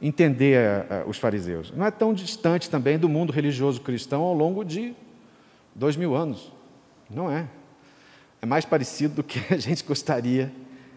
entender 0.00 0.58
a, 0.58 1.02
a, 1.02 1.04
os 1.06 1.18
fariseus. 1.18 1.72
Não 1.72 1.86
é 1.86 1.90
tão 1.90 2.12
distante 2.12 2.68
também 2.68 2.98
do 2.98 3.08
mundo 3.08 3.32
religioso 3.32 3.80
cristão 3.80 4.22
ao 4.22 4.34
longo 4.34 4.64
de 4.64 4.94
dois 5.74 5.96
mil 5.96 6.14
anos. 6.14 6.52
Não 7.08 7.30
é. 7.30 7.48
É 8.40 8.46
mais 8.46 8.64
parecido 8.64 9.16
do 9.16 9.22
que 9.22 9.40
a 9.52 9.58
gente 9.58 9.84
gostaria 9.84 10.52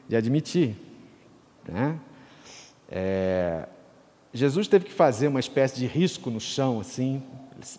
de 0.07 0.15
admitir. 0.15 0.75
Né? 1.67 1.97
É, 2.89 3.67
Jesus 4.33 4.67
teve 4.67 4.85
que 4.85 4.93
fazer 4.93 5.27
uma 5.27 5.39
espécie 5.39 5.77
de 5.77 5.85
risco 5.85 6.29
no 6.29 6.39
chão, 6.39 6.79
assim, 6.79 7.21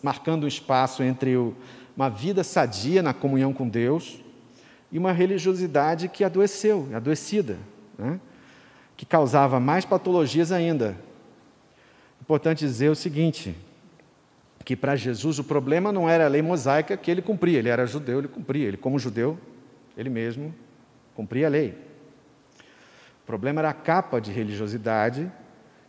marcando 0.03 0.45
um 0.45 0.49
espaço 0.49 1.03
entre 1.03 1.37
o, 1.37 1.57
uma 1.97 2.09
vida 2.09 2.43
sadia 2.43 3.03
na 3.03 3.13
comunhão 3.13 3.53
com 3.53 3.69
Deus 3.69 4.21
e 4.91 4.99
uma 4.99 5.13
religiosidade 5.13 6.09
que 6.09 6.25
adoeceu, 6.25 6.89
adoecida, 6.95 7.59
né? 7.99 8.21
que 8.97 9.07
causava 9.07 9.59
mais 9.59 9.85
patologias 9.85 10.53
ainda. 10.53 10.97
Importante 12.21 12.65
dizer 12.65 12.89
o 12.89 12.95
seguinte: 12.95 13.57
que 14.65 14.77
para 14.77 14.97
Jesus 14.97 15.39
o 15.39 15.45
problema 15.45 15.93
não 15.93 16.09
era 16.09 16.25
a 16.25 16.29
lei 16.29 16.43
mosaica 16.43 16.97
que 16.97 17.11
ele 17.11 17.23
cumpria, 17.23 17.59
ele 17.59 17.69
era 17.69 17.87
judeu, 17.87 18.21
ele 18.21 18.29
cumpria, 18.29 18.69
ele, 18.69 18.77
como 18.77 18.99
judeu, 18.99 19.39
ele 19.97 20.09
mesmo 20.09 20.55
cumpria 21.15 21.47
a 21.47 21.51
lei. 21.51 21.75
O 23.23 23.27
problema 23.27 23.61
era 23.61 23.71
a 23.71 23.75
capa 23.75 24.21
de 24.21 24.31
religiosidade 24.31 25.31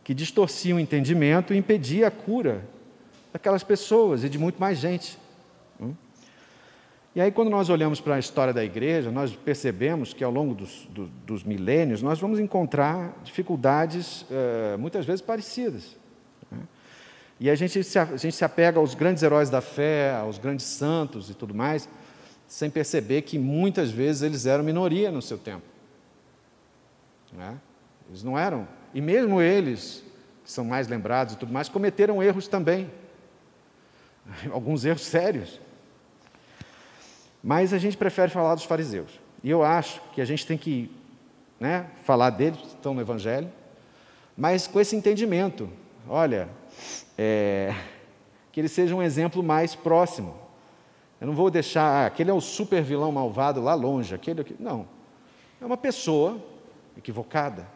que 0.03 0.13
distorcia 0.13 0.75
o 0.75 0.79
entendimento 0.79 1.53
e 1.53 1.57
impedia 1.57 2.07
a 2.07 2.11
cura 2.11 2.65
daquelas 3.31 3.63
pessoas 3.63 4.23
e 4.23 4.29
de 4.29 4.37
muito 4.37 4.59
mais 4.59 4.77
gente. 4.77 5.17
E 7.15 7.21
aí, 7.21 7.31
quando 7.31 7.49
nós 7.49 7.69
olhamos 7.69 8.01
para 8.01 8.15
a 8.15 8.19
história 8.19 8.51
da 8.51 8.63
igreja, 8.63 9.11
nós 9.11 9.35
percebemos 9.35 10.13
que 10.13 10.23
ao 10.23 10.31
longo 10.31 10.55
dos, 10.55 10.87
do, 10.89 11.05
dos 11.25 11.43
milênios 11.43 12.01
nós 12.01 12.19
vamos 12.19 12.39
encontrar 12.39 13.15
dificuldades 13.23 14.23
uh, 14.23 14.77
muitas 14.79 15.05
vezes 15.05 15.21
parecidas. 15.21 15.95
Né? 16.51 16.59
E 17.39 17.49
a 17.51 17.55
gente, 17.55 17.83
se, 17.83 17.99
a 17.99 18.05
gente 18.17 18.35
se 18.35 18.43
apega 18.43 18.79
aos 18.79 18.95
grandes 18.95 19.21
heróis 19.21 19.49
da 19.49 19.61
fé, 19.61 20.15
aos 20.15 20.39
grandes 20.39 20.65
santos 20.65 21.29
e 21.29 21.35
tudo 21.35 21.53
mais, 21.53 21.87
sem 22.47 22.69
perceber 22.69 23.21
que 23.21 23.37
muitas 23.37 23.91
vezes 23.91 24.23
eles 24.23 24.47
eram 24.47 24.63
minoria 24.63 25.11
no 25.11 25.21
seu 25.21 25.37
tempo. 25.37 25.65
Né? 27.31 27.59
Eles 28.09 28.23
não 28.23 28.37
eram 28.37 28.67
e 28.93 29.01
mesmo 29.01 29.41
eles, 29.41 30.03
que 30.43 30.51
são 30.51 30.65
mais 30.65 30.87
lembrados 30.87 31.33
e 31.33 31.37
tudo 31.37 31.53
mais, 31.53 31.69
cometeram 31.69 32.23
erros 32.23 32.47
também. 32.47 32.89
Alguns 34.51 34.85
erros 34.85 35.01
sérios. 35.01 35.59
Mas 37.43 37.73
a 37.73 37.77
gente 37.77 37.97
prefere 37.97 38.31
falar 38.31 38.55
dos 38.55 38.63
fariseus. 38.63 39.19
E 39.43 39.49
eu 39.49 39.63
acho 39.63 40.01
que 40.13 40.21
a 40.21 40.25
gente 40.25 40.47
tem 40.47 40.57
que 40.57 40.89
né, 41.59 41.87
falar 42.05 42.29
deles, 42.29 42.59
que 42.59 42.67
estão 42.67 42.93
no 42.93 43.01
Evangelho, 43.01 43.51
mas 44.37 44.65
com 44.65 44.79
esse 44.79 44.95
entendimento. 44.95 45.69
Olha, 46.07 46.47
é, 47.17 47.75
que 48.51 48.61
ele 48.61 48.69
seja 48.69 48.95
um 48.95 49.03
exemplo 49.03 49.43
mais 49.43 49.75
próximo. 49.75 50.35
Eu 51.19 51.27
não 51.27 51.33
vou 51.33 51.51
deixar, 51.51 51.83
ah, 51.83 52.05
aquele 52.05 52.31
é 52.31 52.33
o 52.33 52.41
super 52.41 52.81
vilão 52.81 53.11
malvado 53.11 53.61
lá 53.61 53.73
longe, 53.73 54.15
aquele 54.15 54.41
aqui. 54.41 54.55
Não. 54.59 54.87
É 55.61 55.65
uma 55.65 55.77
pessoa 55.77 56.41
equivocada, 56.97 57.67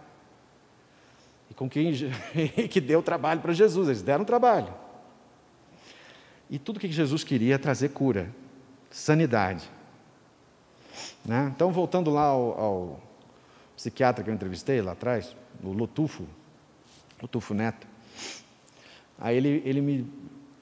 com 1.55 1.69
quem 1.69 1.91
que 2.69 2.79
deu 2.79 3.01
trabalho 3.01 3.41
para 3.41 3.51
Jesus, 3.51 3.87
eles 3.87 4.01
deram 4.01 4.23
trabalho. 4.23 4.73
E 6.49 6.57
tudo 6.57 6.79
que 6.79 6.89
Jesus 6.89 7.23
queria 7.23 7.55
é 7.55 7.57
trazer 7.57 7.89
cura, 7.89 8.33
sanidade. 8.97 9.69
Né? 11.23 11.51
Então, 11.55 11.71
voltando 11.71 12.09
lá 12.09 12.23
ao, 12.23 12.59
ao, 12.59 13.03
psiquiatra 13.75 14.23
que 14.23 14.29
eu 14.29 14.33
entrevistei 14.33 14.81
lá 14.81 14.93
atrás, 14.93 15.35
o 15.63 15.71
Lotufo, 15.71 16.25
Lotufo 17.21 17.53
Neto, 17.53 17.85
aí 19.19 19.37
ele, 19.37 19.61
ele 19.63 19.81
me 19.81 20.11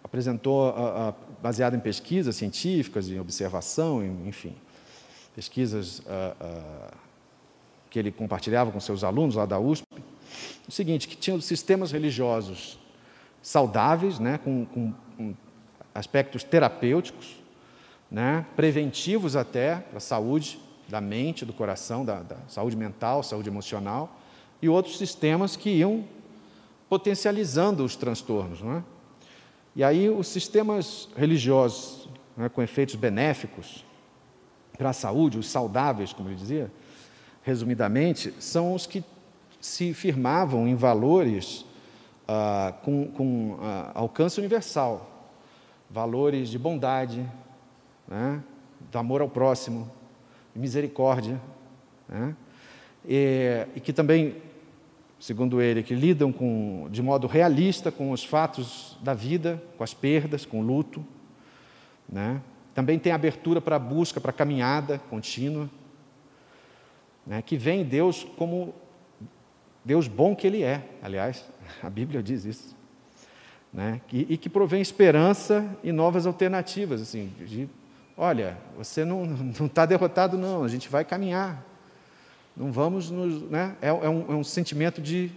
apresentou, 0.04 0.70
a, 0.70 1.10
a, 1.10 1.14
baseado 1.42 1.76
em 1.76 1.80
pesquisas 1.80 2.36
científicas, 2.36 3.10
em 3.10 3.20
observação, 3.20 4.04
em, 4.04 4.28
enfim, 4.28 4.54
pesquisas 5.34 6.02
a, 6.06 6.94
que 7.90 7.98
ele 7.98 8.12
compartilhava 8.12 8.70
com 8.70 8.80
seus 8.82 9.06
alunos 9.06 9.36
lá 9.36 9.46
da 9.46 9.58
USP, 9.58 9.88
o 10.68 10.72
seguinte, 10.72 11.08
que 11.08 11.16
tinham 11.16 11.40
sistemas 11.40 11.94
religiosos 11.94 12.78
saudáveis, 13.42 14.20
né, 14.20 14.38
com, 14.44 14.66
com, 14.66 14.94
aspectos 15.94 16.44
terapêuticos, 16.44 17.45
né, 18.10 18.46
preventivos 18.56 19.36
até 19.36 19.78
para 19.78 19.98
a 19.98 20.02
saúde 20.02 20.60
da 20.88 21.02
mente, 21.02 21.46
do 21.46 21.54
coração, 21.54 22.06
da, 22.06 22.22
da 22.22 22.38
saúde 22.48 22.76
mental, 22.76 23.24
saúde 23.24 23.50
emocional, 23.50 24.20
e 24.62 24.70
outros 24.70 24.98
sistemas 24.98 25.56
que 25.56 25.70
iam 25.70 26.06
potencializando 26.88 27.84
os 27.84 27.96
transtornos. 27.96 28.62
Não 28.62 28.78
é? 28.78 28.84
E 29.76 29.84
aí 29.84 30.10
os 30.10 30.28
sistemas 30.28 31.10
religiosos 31.18 32.08
né, 32.38 32.48
com 32.48 32.62
efeitos 32.62 32.96
benéficos 32.96 33.84
para 34.78 34.90
a 34.90 34.94
saúde, 34.94 35.38
os 35.38 35.48
saudáveis, 35.48 36.14
como 36.14 36.30
ele 36.30 36.36
dizia, 36.36 36.72
resumidamente, 37.44 38.34
são 38.40 38.74
os 38.74 38.86
que 38.86 39.04
se 39.60 39.94
firmavam 39.94 40.68
em 40.68 40.76
valores 40.76 41.66
ah, 42.28 42.74
com, 42.84 43.08
com 43.12 43.58
ah, 43.62 43.92
alcance 43.96 44.40
universal, 44.40 45.32
valores 45.90 46.50
de 46.50 46.60
bondade, 46.60 47.26
né, 48.08 48.44
do 48.92 48.98
amor 48.98 49.22
ao 49.22 49.30
próximo, 49.30 49.92
de 50.54 50.60
misericórdia, 50.60 51.40
né, 52.08 52.36
e, 53.08 53.68
e 53.76 53.80
que 53.80 53.94
também 53.94 54.42
segundo 55.20 55.62
ele, 55.62 55.82
que 55.82 55.96
lidam 55.96 56.32
com, 56.32 56.88
de 56.92 57.02
modo 57.02 57.28
realista 57.28 57.92
com 57.92 58.12
os 58.12 58.24
fatos 58.24 58.98
da 59.02 59.14
vida, 59.14 59.62
com 59.78 59.84
as 59.84 59.94
perdas, 59.94 60.46
com 60.46 60.60
o 60.60 60.64
luto. 60.64 61.04
Né? 62.08 62.42
Também 62.74 63.00
tem 63.00 63.12
abertura 63.12 63.62
para 63.62 63.78
a 63.78 63.80
busca, 63.80 64.20
para 64.20 64.32
a 64.32 64.34
caminhada 64.34 65.00
contínua, 65.10 65.70
né? 67.26 67.42
que 67.42 67.58
vem 67.58 67.84
Deus 67.84 68.24
como 68.38 68.74
Deus 69.84 70.08
bom 70.08 70.36
que 70.36 70.46
Ele 70.46 70.62
é, 70.62 70.88
aliás, 71.02 71.46
a 71.82 71.90
Bíblia 71.90 72.22
diz 72.22 72.46
isso. 72.46 72.76
Né? 73.74 74.02
E, 74.12 74.34
e 74.34 74.38
que 74.38 74.50
provém 74.50 74.82
esperança 74.82 75.68
e 75.84 75.92
novas 75.92 76.28
alternativas. 76.28 77.02
Assim, 77.02 77.32
de, 77.40 77.68
olha, 78.18 78.58
você 78.78 79.04
não 79.04 79.26
está 79.66 79.86
derrotado, 79.86 80.38
não, 80.38 80.64
a 80.64 80.68
gente 80.68 80.90
vai 80.90 81.04
caminhar. 81.04 81.64
Não 82.56 82.72
vamos 82.72 83.10
nos. 83.12 83.42
Né? 83.50 83.76
É, 83.82 83.90
é, 83.90 83.92
um, 83.92 84.32
é 84.32 84.36
um 84.36 84.44
sentimento 84.44 85.02
de. 85.02 85.32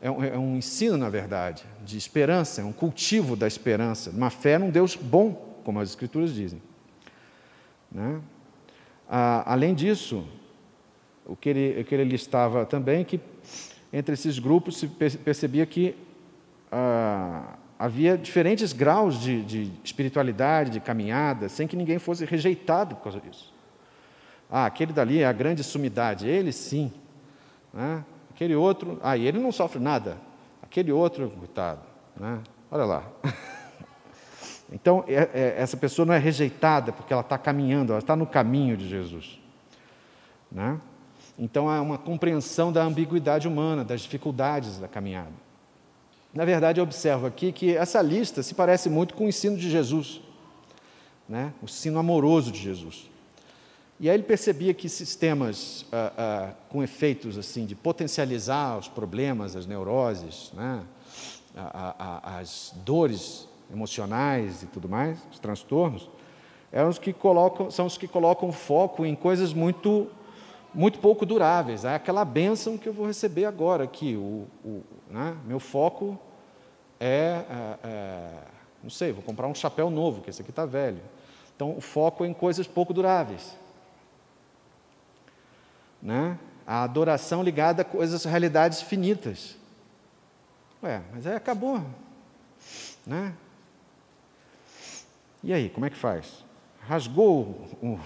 É 0.00 0.10
um, 0.10 0.24
é 0.24 0.38
um, 0.38 0.56
ensino, 0.56 0.96
na 0.96 1.08
verdade, 1.08 1.64
de 1.84 1.96
esperança, 1.96 2.60
é 2.60 2.64
um 2.64 2.72
cultivo 2.72 3.36
da 3.36 3.46
esperança, 3.46 4.10
uma 4.10 4.30
fé 4.30 4.58
num 4.58 4.68
Deus 4.68 4.96
bom, 4.96 5.60
como 5.62 5.78
as 5.78 5.90
Escrituras 5.90 6.34
dizem. 6.34 6.60
Né? 7.90 8.20
Ah, 9.08 9.44
além 9.46 9.74
disso, 9.74 10.26
o 11.24 11.36
que, 11.36 11.48
ele, 11.50 11.80
o 11.80 11.84
que 11.84 11.94
ele 11.94 12.04
listava 12.04 12.66
também, 12.66 13.04
que 13.04 13.20
entre 13.92 14.14
esses 14.14 14.40
grupos 14.40 14.78
se 14.78 14.88
percebia 14.88 15.64
que 15.66 15.94
ah, 16.70 17.56
havia 17.82 18.16
diferentes 18.16 18.72
graus 18.72 19.20
de, 19.20 19.42
de 19.42 19.72
espiritualidade, 19.82 20.70
de 20.70 20.78
caminhada, 20.78 21.48
sem 21.48 21.66
que 21.66 21.74
ninguém 21.74 21.98
fosse 21.98 22.24
rejeitado 22.24 22.94
por 22.94 23.02
causa 23.02 23.18
disso. 23.18 23.52
Ah, 24.48 24.66
aquele 24.66 24.92
dali 24.92 25.18
é 25.18 25.26
a 25.26 25.32
grande 25.32 25.64
sumidade, 25.64 26.28
ele 26.28 26.52
sim. 26.52 26.92
Né? 27.74 28.04
Aquele 28.30 28.54
outro, 28.54 29.00
ah, 29.02 29.16
e 29.16 29.26
ele 29.26 29.40
não 29.40 29.50
sofre 29.50 29.80
nada. 29.80 30.16
Aquele 30.62 30.92
outro, 30.92 31.28
coitado. 31.30 31.80
Né? 32.16 32.38
Olha 32.70 32.84
lá. 32.84 33.04
Então, 34.74 35.04
é, 35.06 35.28
é, 35.34 35.54
essa 35.58 35.76
pessoa 35.76 36.06
não 36.06 36.14
é 36.14 36.18
rejeitada 36.18 36.92
porque 36.92 37.12
ela 37.12 37.20
está 37.20 37.36
caminhando, 37.36 37.92
ela 37.92 37.98
está 37.98 38.16
no 38.16 38.26
caminho 38.26 38.74
de 38.74 38.88
Jesus. 38.88 39.38
Né? 40.50 40.80
Então, 41.38 41.68
há 41.68 41.78
uma 41.82 41.98
compreensão 41.98 42.72
da 42.72 42.82
ambiguidade 42.82 43.46
humana, 43.46 43.84
das 43.84 44.00
dificuldades 44.00 44.78
da 44.78 44.88
caminhada. 44.88 45.34
Na 46.34 46.44
verdade, 46.44 46.80
eu 46.80 46.84
observo 46.84 47.26
aqui 47.26 47.52
que 47.52 47.76
essa 47.76 48.00
lista 48.00 48.42
se 48.42 48.54
parece 48.54 48.88
muito 48.88 49.14
com 49.14 49.26
o 49.26 49.28
ensino 49.28 49.56
de 49.56 49.70
Jesus, 49.70 50.20
né? 51.28 51.52
o 51.60 51.66
ensino 51.66 51.98
amoroso 51.98 52.50
de 52.50 52.58
Jesus. 52.58 53.10
E 54.00 54.08
aí 54.08 54.16
ele 54.16 54.24
percebia 54.24 54.74
que 54.74 54.88
sistemas 54.88 55.86
ah, 55.92 56.12
ah, 56.18 56.50
com 56.68 56.82
efeitos 56.82 57.38
assim 57.38 57.64
de 57.64 57.74
potencializar 57.74 58.76
os 58.76 58.88
problemas, 58.88 59.54
as 59.54 59.64
neuroses, 59.64 60.50
né, 60.54 60.82
as 61.54 62.72
dores 62.84 63.46
emocionais 63.72 64.62
e 64.62 64.66
tudo 64.66 64.88
mais, 64.88 65.18
os 65.30 65.38
transtornos, 65.38 66.10
é 66.72 66.84
os 66.84 66.98
que 66.98 67.12
colocam, 67.12 67.70
são 67.70 67.86
os 67.86 67.96
que 67.96 68.08
colocam 68.08 68.50
foco 68.50 69.04
em 69.04 69.14
coisas 69.14 69.52
muito, 69.52 70.08
muito 70.74 70.98
pouco 70.98 71.24
duráveis. 71.24 71.84
É 71.84 71.94
aquela 71.94 72.24
bênção 72.24 72.76
que 72.76 72.88
eu 72.88 72.92
vou 72.92 73.06
receber 73.06 73.44
agora 73.44 73.84
aqui. 73.84 74.16
O, 74.16 74.46
o 74.64 74.82
né, 75.12 75.36
meu 75.44 75.60
foco 75.60 76.18
é, 76.98 77.44
é, 77.48 77.86
é, 77.86 78.38
não 78.82 78.90
sei, 78.90 79.12
vou 79.12 79.22
comprar 79.22 79.46
um 79.46 79.54
chapéu 79.54 79.90
novo, 79.90 80.22
que 80.22 80.30
esse 80.30 80.42
aqui 80.42 80.50
está 80.50 80.66
velho. 80.66 81.00
Então, 81.54 81.76
o 81.76 81.80
foco 81.80 82.24
é 82.24 82.28
em 82.28 82.34
coisas 82.34 82.66
pouco 82.66 82.92
duráveis 82.92 83.56
né? 86.02 86.36
a 86.66 86.82
adoração 86.82 87.42
ligada 87.42 87.82
a 87.82 87.84
coisas, 87.84 88.24
realidades 88.24 88.82
finitas. 88.82 89.56
Ué, 90.82 91.00
mas 91.12 91.26
aí 91.26 91.36
acabou. 91.36 91.80
Né? 93.06 93.32
E 95.42 95.52
aí, 95.52 95.68
como 95.68 95.86
é 95.86 95.90
que 95.90 95.96
faz? 95.96 96.44
Rasgou 96.80 97.68
o, 97.80 98.00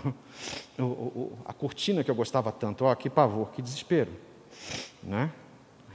o, 0.78 0.82
o, 0.82 1.38
a 1.46 1.52
cortina 1.54 2.04
que 2.04 2.10
eu 2.10 2.14
gostava 2.14 2.52
tanto. 2.52 2.84
Ó, 2.84 2.94
que 2.94 3.08
pavor, 3.08 3.50
que 3.50 3.62
desespero. 3.62 4.12
Né? 5.02 5.30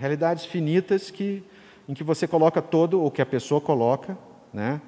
Realidades 0.01 0.45
finitas 0.45 1.11
que, 1.11 1.43
em 1.87 1.93
que 1.93 2.03
você 2.03 2.27
coloca 2.27 2.59
todo 2.59 3.05
o 3.05 3.11
que 3.11 3.21
a 3.21 3.25
pessoa 3.25 3.61
coloca, 3.61 4.17
né? 4.51 4.81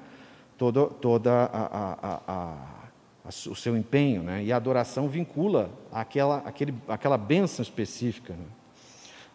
toda, 0.58 0.86
toda 0.86 1.30
a, 1.30 1.96
a, 2.02 2.20
a 2.26 2.56
o 3.48 3.54
seu 3.54 3.76
empenho, 3.76 4.24
né? 4.24 4.42
e 4.42 4.52
a 4.52 4.56
adoração 4.56 5.08
vincula 5.08 5.70
aquela, 5.92 6.38
aquele, 6.38 6.74
aquela 6.88 7.16
benção 7.16 7.62
específica. 7.62 8.32
Né? 8.32 8.44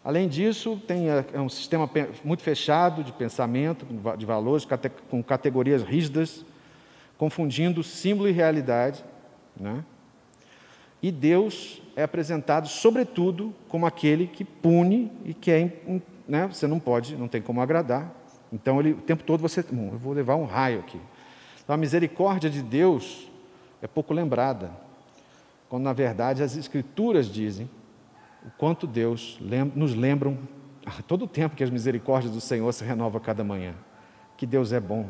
Além 0.04 0.28
disso, 0.28 0.78
tem 0.86 1.08
é, 1.08 1.24
é 1.32 1.40
um 1.40 1.48
sistema 1.48 1.88
muito 2.22 2.42
fechado 2.42 3.02
de 3.02 3.10
pensamento, 3.10 3.86
de 4.18 4.26
valores, 4.26 4.68
com 5.08 5.22
categorias 5.22 5.82
rígidas, 5.82 6.44
confundindo 7.16 7.82
símbolo 7.82 8.28
e 8.28 8.32
realidade. 8.32 9.02
Né? 9.56 9.82
E 11.02 11.10
Deus 11.10 11.79
é 11.96 12.02
apresentado, 12.02 12.68
sobretudo, 12.68 13.54
como 13.68 13.86
aquele 13.86 14.26
que 14.26 14.44
pune 14.44 15.10
e 15.24 15.34
que 15.34 15.50
é, 15.50 15.82
né? 16.28 16.46
você 16.46 16.66
não 16.66 16.78
pode, 16.78 17.16
não 17.16 17.28
tem 17.28 17.42
como 17.42 17.60
agradar. 17.60 18.14
Então, 18.52 18.80
ele, 18.80 18.92
o 18.92 19.00
tempo 19.00 19.22
todo 19.22 19.40
você, 19.40 19.62
bom, 19.62 19.90
eu 19.92 19.98
vou 19.98 20.12
levar 20.12 20.36
um 20.36 20.44
raio 20.44 20.80
aqui. 20.80 21.00
Então, 21.62 21.74
a 21.74 21.76
misericórdia 21.76 22.50
de 22.50 22.62
Deus 22.62 23.30
é 23.82 23.86
pouco 23.86 24.12
lembrada, 24.12 24.70
quando 25.68 25.84
na 25.84 25.92
verdade 25.92 26.42
as 26.42 26.56
Escrituras 26.56 27.26
dizem 27.26 27.70
o 28.44 28.50
quanto 28.50 28.86
Deus 28.86 29.38
nos 29.74 29.94
lembram 29.94 30.38
a 30.84 31.02
todo 31.02 31.24
o 31.24 31.28
tempo 31.28 31.54
que 31.54 31.62
as 31.62 31.70
misericórdias 31.70 32.32
do 32.32 32.40
Senhor 32.40 32.72
se 32.72 32.84
renovam 32.84 33.20
cada 33.20 33.44
manhã, 33.44 33.74
que 34.36 34.46
Deus 34.46 34.72
é 34.72 34.80
bom, 34.80 35.08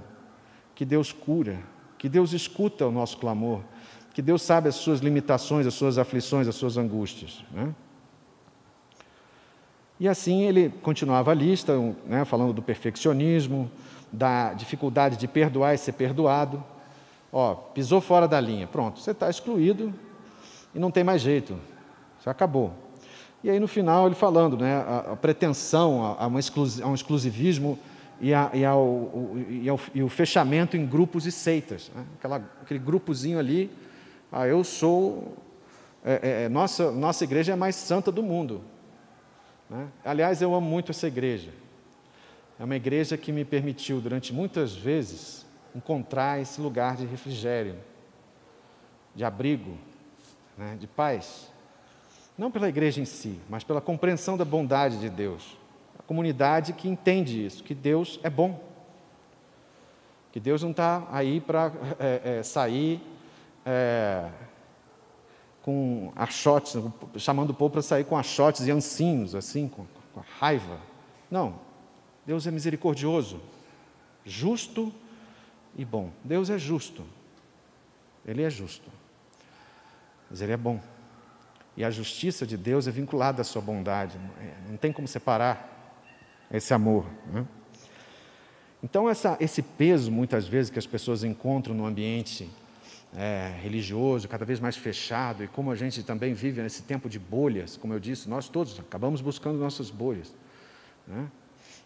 que 0.75 0.85
Deus 0.85 1.13
cura, 1.13 1.59
que 1.97 2.09
Deus 2.09 2.33
escuta 2.33 2.87
o 2.87 2.93
nosso 2.93 3.19
clamor, 3.19 3.63
que 4.13 4.23
Deus 4.23 4.43
sabe 4.43 4.69
as 4.69 4.75
suas 4.75 5.01
limitações, 5.01 5.67
as 5.67 5.75
suas 5.75 5.99
aflições, 5.99 6.49
as 6.49 6.55
suas 6.55 6.77
angústias. 6.77 7.45
Né? 7.53 7.75
E 9.99 10.09
assim 10.09 10.43
ele 10.43 10.71
continuava 10.83 11.31
a 11.31 11.35
lista, 11.35 11.77
né, 12.07 12.25
falando 12.25 12.53
do 12.53 12.63
perfeccionismo, 12.63 13.71
da 14.13 14.55
dificuldade 14.55 15.17
de 15.17 15.29
perdoar 15.29 15.75
e 15.75 15.79
ser 15.79 15.93
perdoado, 15.93 16.65
Ó, 17.33 17.55
pisou 17.55 18.01
fora 18.01 18.27
da 18.27 18.41
linha, 18.41 18.67
pronto, 18.67 18.99
você 18.99 19.13
está 19.13 19.31
excluído 19.31 19.95
e 20.75 20.79
não 20.79 20.91
tem 20.91 21.05
mais 21.05 21.23
jeito, 21.23 21.57
você 22.19 22.29
acabou. 22.29 22.73
E 23.43 23.49
aí 23.49 23.61
no 23.61 23.69
final 23.69 24.07
ele 24.07 24.17
falando, 24.17 24.57
né, 24.57 24.75
a, 24.75 25.13
a 25.13 25.17
pretensão 25.17 26.05
a, 26.05 26.13
a, 26.13 26.25
a, 26.25 26.29
um 26.29 26.95
exclusivismo 26.95 27.79
e, 28.21 28.31
e, 28.31 28.35
ao, 28.35 29.33
e, 29.49 29.69
ao, 29.69 29.81
e, 29.95 30.03
o 30.03 30.09
fechamento 30.09 30.77
em 30.77 30.85
grupos 30.85 31.25
e 31.25 31.31
seitas. 31.33 31.91
Né? 31.95 32.05
Aquela, 32.19 32.43
aquele 32.63 32.81
grupozinho 32.81 33.39
ali, 33.39 33.71
ah, 34.33 34.47
eu 34.47 34.63
sou, 34.63 35.37
é, 36.05 36.13
é, 36.13 36.43
é, 36.45 36.49
nossa, 36.49 36.91
nossa 36.93 37.25
igreja 37.25 37.53
é 37.53 37.55
a 37.55 37.57
mais 37.57 37.75
santa 37.75 38.13
do 38.13 38.23
mundo. 38.23 38.63
Né? 39.69 39.89
Aliás, 40.05 40.41
eu 40.41 40.55
amo 40.55 40.69
muito 40.69 40.91
essa 40.91 41.09
igreja. 41.09 41.51
É 42.59 42.65
uma 42.65 42.77
igreja 42.77 43.17
que 43.17 43.33
me 43.33 43.45
permitiu, 43.45 44.01
durante 44.01 44.33
muitas 44.33 44.75
vezes, 44.75 45.47
encontrar 45.75 46.41
esse 46.41 46.61
lugar 46.61 46.97
de 46.97 47.07
refrigério, 47.07 47.77
de 49.15 49.25
abrigo, 49.25 49.77
né, 50.57 50.77
de 50.79 50.87
paz. 50.87 51.51
Não 52.37 52.51
pela 52.51 52.69
igreja 52.69 53.01
em 53.01 53.05
si, 53.05 53.41
mas 53.49 53.65
pela 53.65 53.81
compreensão 53.81 54.37
da 54.37 54.45
bondade 54.45 54.99
de 54.99 55.09
Deus. 55.09 55.57
A 55.99 56.03
comunidade 56.03 56.73
que 56.73 56.89
entende 56.89 57.45
isso, 57.45 57.65
que 57.65 57.75
Deus 57.75 58.21
é 58.23 58.31
bom. 58.31 58.63
Que 60.31 60.39
Deus 60.39 60.63
não 60.63 60.71
está 60.71 61.09
aí 61.11 61.41
para 61.41 61.73
é, 61.99 62.39
é, 62.39 62.43
sair 62.43 63.01
é, 63.65 64.29
com 65.63 66.13
achotes, 66.17 66.77
chamando 67.17 67.51
o 67.51 67.55
povo 67.55 67.73
para 67.73 67.83
sair 67.83 68.05
com 68.05 68.17
achotes 68.17 68.67
e 68.67 68.71
ancinhos, 68.71 69.35
assim, 69.35 69.69
com, 69.69 69.87
com 70.15 70.23
raiva. 70.39 70.79
Não. 71.31 71.59
Deus 72.27 72.47
é 72.47 72.51
misericordioso, 72.51 73.41
justo 74.25 74.93
e 75.77 75.85
bom. 75.85 76.11
Deus 76.25 76.51
é 76.51 76.59
justo. 76.59 77.05
Ele 78.25 78.43
é 78.43 78.51
justo. 78.51 78.91
Mas 80.31 80.41
Ele 80.41 80.53
é 80.53 80.57
bom. 80.57 80.81
E 81.77 81.85
a 81.85 81.91
justiça 81.91 82.47
de 82.47 82.57
Deus 82.57 82.87
é 82.87 82.91
vinculada 82.91 83.43
à 83.43 83.45
sua 83.45 83.63
bondade. 83.63 84.19
Não 84.69 84.77
tem 84.77 84.93
como 84.93 85.09
separar 85.09 85.97
esse 86.51 86.75
amor. 86.75 87.07
Né? 87.33 87.47
Então, 88.83 89.09
essa, 89.09 89.37
esse 89.41 89.63
peso, 89.63 90.11
muitas 90.11 90.47
vezes, 90.47 90.71
que 90.71 90.79
as 90.79 90.87
pessoas 90.87 91.23
encontram 91.23 91.75
no 91.75 91.87
ambiente 91.87 92.51
é, 93.17 93.53
religioso, 93.61 94.29
cada 94.29 94.45
vez 94.45 94.61
mais 94.61 94.77
fechado, 94.77 95.43
e 95.43 95.49
como 95.49 95.71
a 95.71 95.75
gente 95.75 96.03
também 96.03 96.35
vive 96.35 96.63
nesse 96.63 96.83
tempo 96.83 97.09
de 97.09 97.19
bolhas, 97.19 97.77
como 97.77 97.93
eu 97.93 98.01
disse, 98.01 98.29
nós 98.29 98.49
todos 98.49 98.79
acabamos 98.79 99.21
buscando 99.21 99.59
nossas 99.59 99.91
bolhas. 99.91 100.33
Né? 101.07 101.29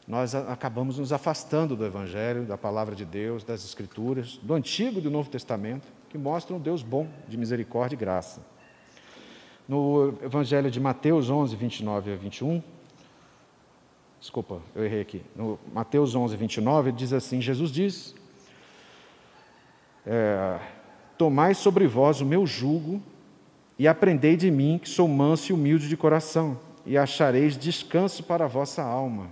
nós 0.07 0.35
acabamos 0.35 0.99
nos 0.99 1.13
afastando 1.13 1.75
do 1.75 1.85
Evangelho, 1.85 2.45
da 2.45 2.59
palavra 2.59 2.95
de 2.95 3.05
Deus, 3.05 3.43
das 3.43 3.65
Escrituras, 3.65 4.39
do 4.43 4.53
Antigo 4.53 4.99
e 4.99 5.03
do 5.03 5.11
Novo 5.11 5.31
Testamento, 5.31 5.89
que 6.11 6.19
mostram 6.19 6.59
um 6.59 6.61
Deus 6.61 6.83
bom, 6.83 7.09
de 7.27 7.37
misericórdia 7.37 7.97
e 7.97 7.99
graça. 7.99 8.47
No 9.67 10.15
Evangelho 10.23 10.71
de 10.71 10.79
Mateus 10.79 11.31
11, 11.31 11.57
29 11.57 12.13
a 12.13 12.17
21, 12.17 12.63
desculpa, 14.21 14.61
eu 14.75 14.85
errei 14.85 15.01
aqui. 15.01 15.23
No 15.35 15.59
Mateus 15.73 16.15
11, 16.15 16.37
29, 16.37 16.91
ele 16.91 16.97
diz 16.99 17.15
assim: 17.15 17.41
Jesus 17.41 17.71
diz: 17.71 18.15
é, 20.05 20.61
Tomai 21.17 21.55
sobre 21.55 21.87
vós 21.87 22.21
o 22.21 22.27
meu 22.27 22.47
jugo 22.47 23.03
e 23.79 23.89
aprendei 23.89 24.37
de 24.37 24.51
mim, 24.51 24.79
que 24.83 24.89
sou 24.89 25.09
manso 25.09 25.51
e 25.51 25.55
humilde 25.55 25.89
de 25.89 25.97
coração, 25.97 26.59
e 26.87 26.97
achareis 26.97 27.57
descanso 27.57 28.23
para 28.23 28.45
a 28.45 28.49
vossa 28.49 28.83
alma 28.83 29.31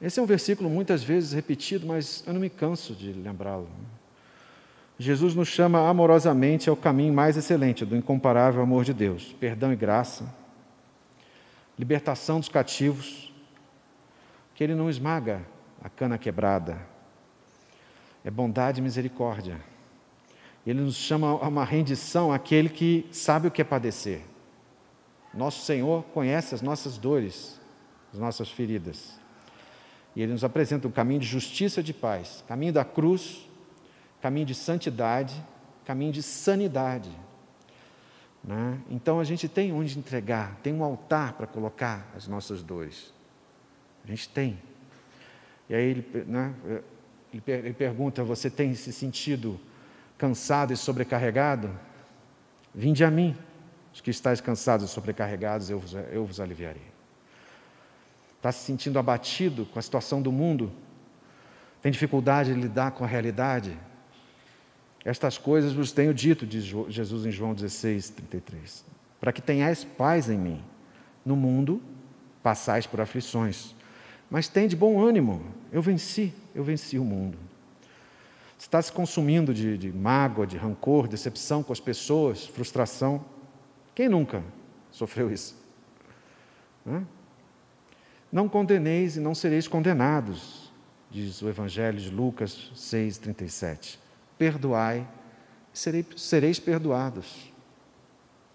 esse 0.00 0.20
é 0.20 0.22
um 0.22 0.26
versículo 0.26 0.68
muitas 0.68 1.02
vezes 1.02 1.32
repetido, 1.32 1.86
mas 1.86 2.22
eu 2.26 2.32
não 2.34 2.40
me 2.40 2.50
canso 2.50 2.94
de 2.94 3.12
lembrá-lo. 3.12 3.68
Jesus 4.98 5.34
nos 5.34 5.48
chama 5.48 5.88
amorosamente 5.88 6.68
ao 6.68 6.76
caminho 6.76 7.12
mais 7.12 7.36
excelente 7.36 7.84
do 7.84 7.96
incomparável 7.96 8.62
amor 8.62 8.84
de 8.84 8.92
Deus: 8.92 9.34
perdão 9.40 9.72
e 9.72 9.76
graça, 9.76 10.32
libertação 11.78 12.40
dos 12.40 12.48
cativos, 12.48 13.32
que 14.54 14.62
Ele 14.62 14.74
não 14.74 14.90
esmaga 14.90 15.42
a 15.82 15.88
cana 15.88 16.18
quebrada, 16.18 16.78
é 18.26 18.30
bondade 18.30 18.80
e 18.80 18.82
misericórdia. 18.82 19.60
Ele 20.66 20.80
nos 20.80 20.96
chama 20.96 21.28
a 21.28 21.46
uma 21.46 21.64
rendição 21.64 22.32
àquele 22.32 22.68
que 22.68 23.06
sabe 23.12 23.46
o 23.46 23.52
que 23.52 23.62
é 23.62 23.64
padecer. 23.64 24.20
Nosso 25.32 25.64
Senhor 25.64 26.02
conhece 26.12 26.52
as 26.52 26.60
nossas 26.60 26.98
dores, 26.98 27.60
as 28.12 28.18
nossas 28.18 28.50
feridas. 28.50 29.20
E 30.16 30.22
ele 30.22 30.32
nos 30.32 30.42
apresenta 30.42 30.88
um 30.88 30.90
caminho 30.90 31.20
de 31.20 31.26
justiça 31.26 31.78
e 31.78 31.84
de 31.84 31.94
paz, 31.94 32.42
caminho 32.48 32.72
da 32.72 32.84
cruz, 32.84 33.48
caminho 34.20 34.46
de 34.46 34.56
santidade, 34.56 35.40
caminho 35.84 36.10
de 36.10 36.22
sanidade. 36.24 37.12
Né? 38.42 38.80
Então 38.90 39.20
a 39.20 39.24
gente 39.24 39.48
tem 39.48 39.72
onde 39.72 39.96
entregar, 39.96 40.58
tem 40.64 40.74
um 40.74 40.82
altar 40.82 41.34
para 41.34 41.46
colocar 41.46 42.10
as 42.16 42.26
nossas 42.26 42.60
dores. 42.60 43.14
A 44.02 44.08
gente 44.08 44.28
tem. 44.28 44.58
E 45.68 45.74
aí 45.76 45.84
ele, 45.90 46.24
né, 46.26 46.52
ele, 47.46 47.72
pergunta: 47.72 48.22
Você 48.24 48.50
tem 48.50 48.74
se 48.74 48.92
sentido 48.92 49.60
cansado 50.18 50.72
e 50.72 50.76
sobrecarregado? 50.76 51.70
Vinde 52.74 53.04
a 53.04 53.10
mim, 53.10 53.36
os 53.92 54.00
que 54.00 54.10
estáis 54.10 54.40
cansados 54.40 54.90
e 54.90 54.92
sobrecarregados, 54.92 55.70
eu 55.70 55.78
vos, 55.78 55.94
eu 55.94 56.24
vos 56.24 56.40
aliviarei 56.40 56.96
está 58.48 58.52
se 58.52 58.64
sentindo 58.64 58.98
abatido 58.98 59.66
com 59.66 59.78
a 59.78 59.82
situação 59.82 60.22
do 60.22 60.30
mundo, 60.30 60.72
tem 61.82 61.90
dificuldade 61.90 62.54
de 62.54 62.60
lidar 62.60 62.92
com 62.92 63.02
a 63.02 63.06
realidade. 63.06 63.76
Estas 65.04 65.36
coisas 65.36 65.72
vos 65.72 65.92
tenho 65.92 66.14
dito, 66.14 66.46
diz 66.46 66.64
Jesus 66.88 67.26
em 67.26 67.30
João 67.30 67.54
16, 67.54 68.10
33, 68.10 68.84
para 69.20 69.32
que 69.32 69.42
tenhais 69.42 69.84
paz 69.84 70.28
em 70.28 70.38
mim. 70.38 70.62
No 71.24 71.34
mundo 71.34 71.82
passais 72.42 72.86
por 72.86 73.00
aflições, 73.00 73.74
mas 74.30 74.48
tem 74.48 74.66
de 74.66 74.76
bom 74.76 75.00
ânimo, 75.00 75.42
eu 75.72 75.80
venci, 75.80 76.32
eu 76.54 76.64
venci 76.64 76.98
o 76.98 77.04
mundo. 77.04 77.38
Você 78.58 78.66
está 78.66 78.80
se 78.80 78.90
consumindo 78.90 79.52
de, 79.52 79.76
de 79.76 79.92
mágoa, 79.92 80.46
de 80.46 80.56
rancor, 80.56 81.06
decepção 81.06 81.62
com 81.62 81.72
as 81.72 81.80
pessoas, 81.80 82.46
frustração. 82.46 83.24
Quem 83.94 84.08
nunca 84.08 84.42
sofreu 84.90 85.30
isso? 85.30 85.56
Não 88.32 88.48
condeneis 88.48 89.16
e 89.16 89.20
não 89.20 89.34
sereis 89.34 89.68
condenados, 89.68 90.72
diz 91.10 91.42
o 91.42 91.48
Evangelho 91.48 91.98
de 91.98 92.10
Lucas 92.10 92.70
6,37. 92.74 93.98
Perdoai 94.38 95.06
e 95.74 96.04
sereis 96.18 96.58
perdoados. 96.58 97.52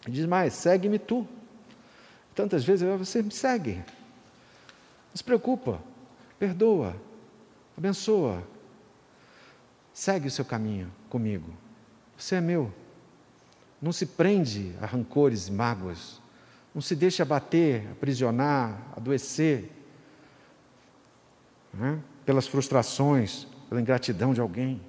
diz 0.07 0.25
mais: 0.25 0.53
segue-me 0.53 0.97
tu. 0.97 1.27
Tantas 2.33 2.63
vezes 2.63 2.87
você 2.97 3.21
me 3.21 3.31
segue. 3.31 3.83
Se 5.13 5.23
preocupa, 5.23 5.81
perdoa, 6.39 6.95
abençoa. 7.77 8.43
Segue 9.93 10.27
o 10.27 10.31
seu 10.31 10.45
caminho 10.45 10.91
comigo. 11.09 11.53
Você 12.17 12.35
é 12.35 12.41
meu. 12.41 12.73
Não 13.81 13.91
se 13.91 14.05
prende 14.05 14.73
a 14.81 14.85
rancores 14.85 15.47
e 15.47 15.51
mágoas. 15.51 16.21
Não 16.73 16.81
se 16.81 16.95
deixe 16.95 17.21
abater, 17.21 17.89
aprisionar, 17.91 18.79
adoecer 18.95 19.69
né? 21.73 21.99
pelas 22.25 22.47
frustrações, 22.47 23.47
pela 23.67 23.81
ingratidão 23.81 24.33
de 24.33 24.39
alguém. 24.39 24.79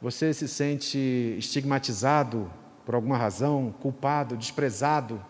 Você 0.00 0.32
se 0.32 0.48
sente 0.48 0.98
estigmatizado 1.38 2.50
por 2.86 2.94
alguma 2.94 3.18
razão, 3.18 3.74
culpado, 3.80 4.36
desprezado. 4.36 5.22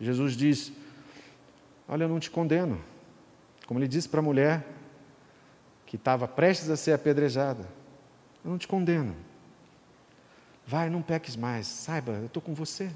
Jesus 0.00 0.34
diz: 0.34 0.72
Olha, 1.92 2.04
eu 2.04 2.08
não 2.08 2.20
te 2.20 2.30
condeno. 2.30 2.80
Como 3.66 3.80
ele 3.80 3.88
disse 3.88 4.08
para 4.08 4.20
a 4.20 4.22
mulher 4.22 4.64
que 5.84 5.96
estava 5.96 6.28
prestes 6.28 6.70
a 6.70 6.76
ser 6.76 6.92
apedrejada: 6.92 7.68
Eu 8.44 8.52
não 8.52 8.58
te 8.58 8.68
condeno. 8.68 9.16
Vai, 10.64 10.88
não 10.88 11.02
peques 11.02 11.34
mais. 11.34 11.66
Saiba, 11.66 12.12
eu 12.12 12.26
estou 12.26 12.40
com 12.40 12.54
você. 12.54 12.92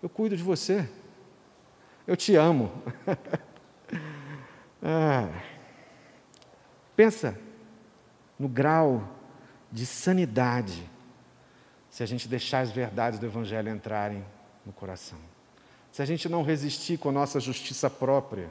Eu 0.00 0.08
cuido 0.08 0.36
de 0.36 0.42
você. 0.42 0.88
Eu 2.06 2.16
te 2.16 2.36
amo. 2.36 2.70
ah, 4.80 5.28
pensa 6.94 7.36
no 8.38 8.48
grau 8.48 9.02
de 9.72 9.84
sanidade 9.84 10.88
se 11.90 12.04
a 12.04 12.06
gente 12.06 12.28
deixar 12.28 12.60
as 12.60 12.70
verdades 12.70 13.18
do 13.18 13.26
Evangelho 13.26 13.68
entrarem 13.68 14.24
no 14.64 14.72
coração. 14.72 15.18
Se 15.98 16.02
a 16.02 16.06
gente 16.06 16.28
não 16.28 16.44
resistir 16.44 16.96
com 16.96 17.10
nossa 17.10 17.40
justiça 17.40 17.90
própria, 17.90 18.48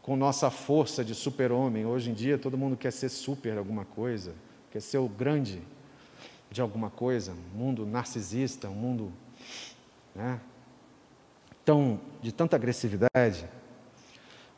com 0.00 0.14
nossa 0.14 0.48
força 0.48 1.04
de 1.04 1.12
super-homem. 1.12 1.84
Hoje 1.84 2.10
em 2.10 2.14
dia 2.14 2.38
todo 2.38 2.56
mundo 2.56 2.76
quer 2.76 2.92
ser 2.92 3.08
super 3.08 3.58
alguma 3.58 3.84
coisa, 3.84 4.32
quer 4.70 4.80
ser 4.80 4.98
o 4.98 5.08
grande 5.08 5.60
de 6.52 6.60
alguma 6.60 6.88
coisa, 6.88 7.32
um 7.32 7.58
mundo 7.58 7.84
narcisista, 7.84 8.68
um 8.68 8.74
mundo 8.74 9.12
né, 10.14 10.38
tão, 11.64 11.98
de 12.22 12.30
tanta 12.30 12.54
agressividade, 12.54 13.44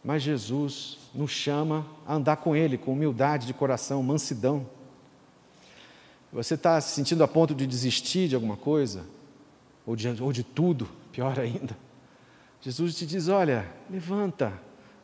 mas 0.05 0.23
Jesus 0.23 0.99
nos 1.15 1.31
chama 1.31 1.87
a 2.07 2.17
andar 2.17 2.37
com 2.37 2.55
Ele, 2.55 2.77
com 2.77 2.93
humildade 2.93 3.47
de 3.47 3.55
coração, 3.55 4.03
mansidão. 4.03 4.69
Você 6.31 6.53
está 6.53 6.79
se 6.83 6.95
sentindo 6.95 7.25
a 7.25 7.29
ponto 7.29 7.55
de 7.55 7.67
desistir 7.67 8.29
de 8.29 8.35
alguma 8.35 8.59
coisa, 8.59 9.07
ou 9.87 9.97
de, 9.97 10.07
ou 10.23 10.35
de 10.35 10.43
tudo, 10.45 10.87
pior 11.11 11.41
ainda. 11.41 11.83
Jesus 12.65 12.97
te 12.97 13.05
diz: 13.05 13.29
Olha, 13.29 13.71
levanta, 13.91 14.51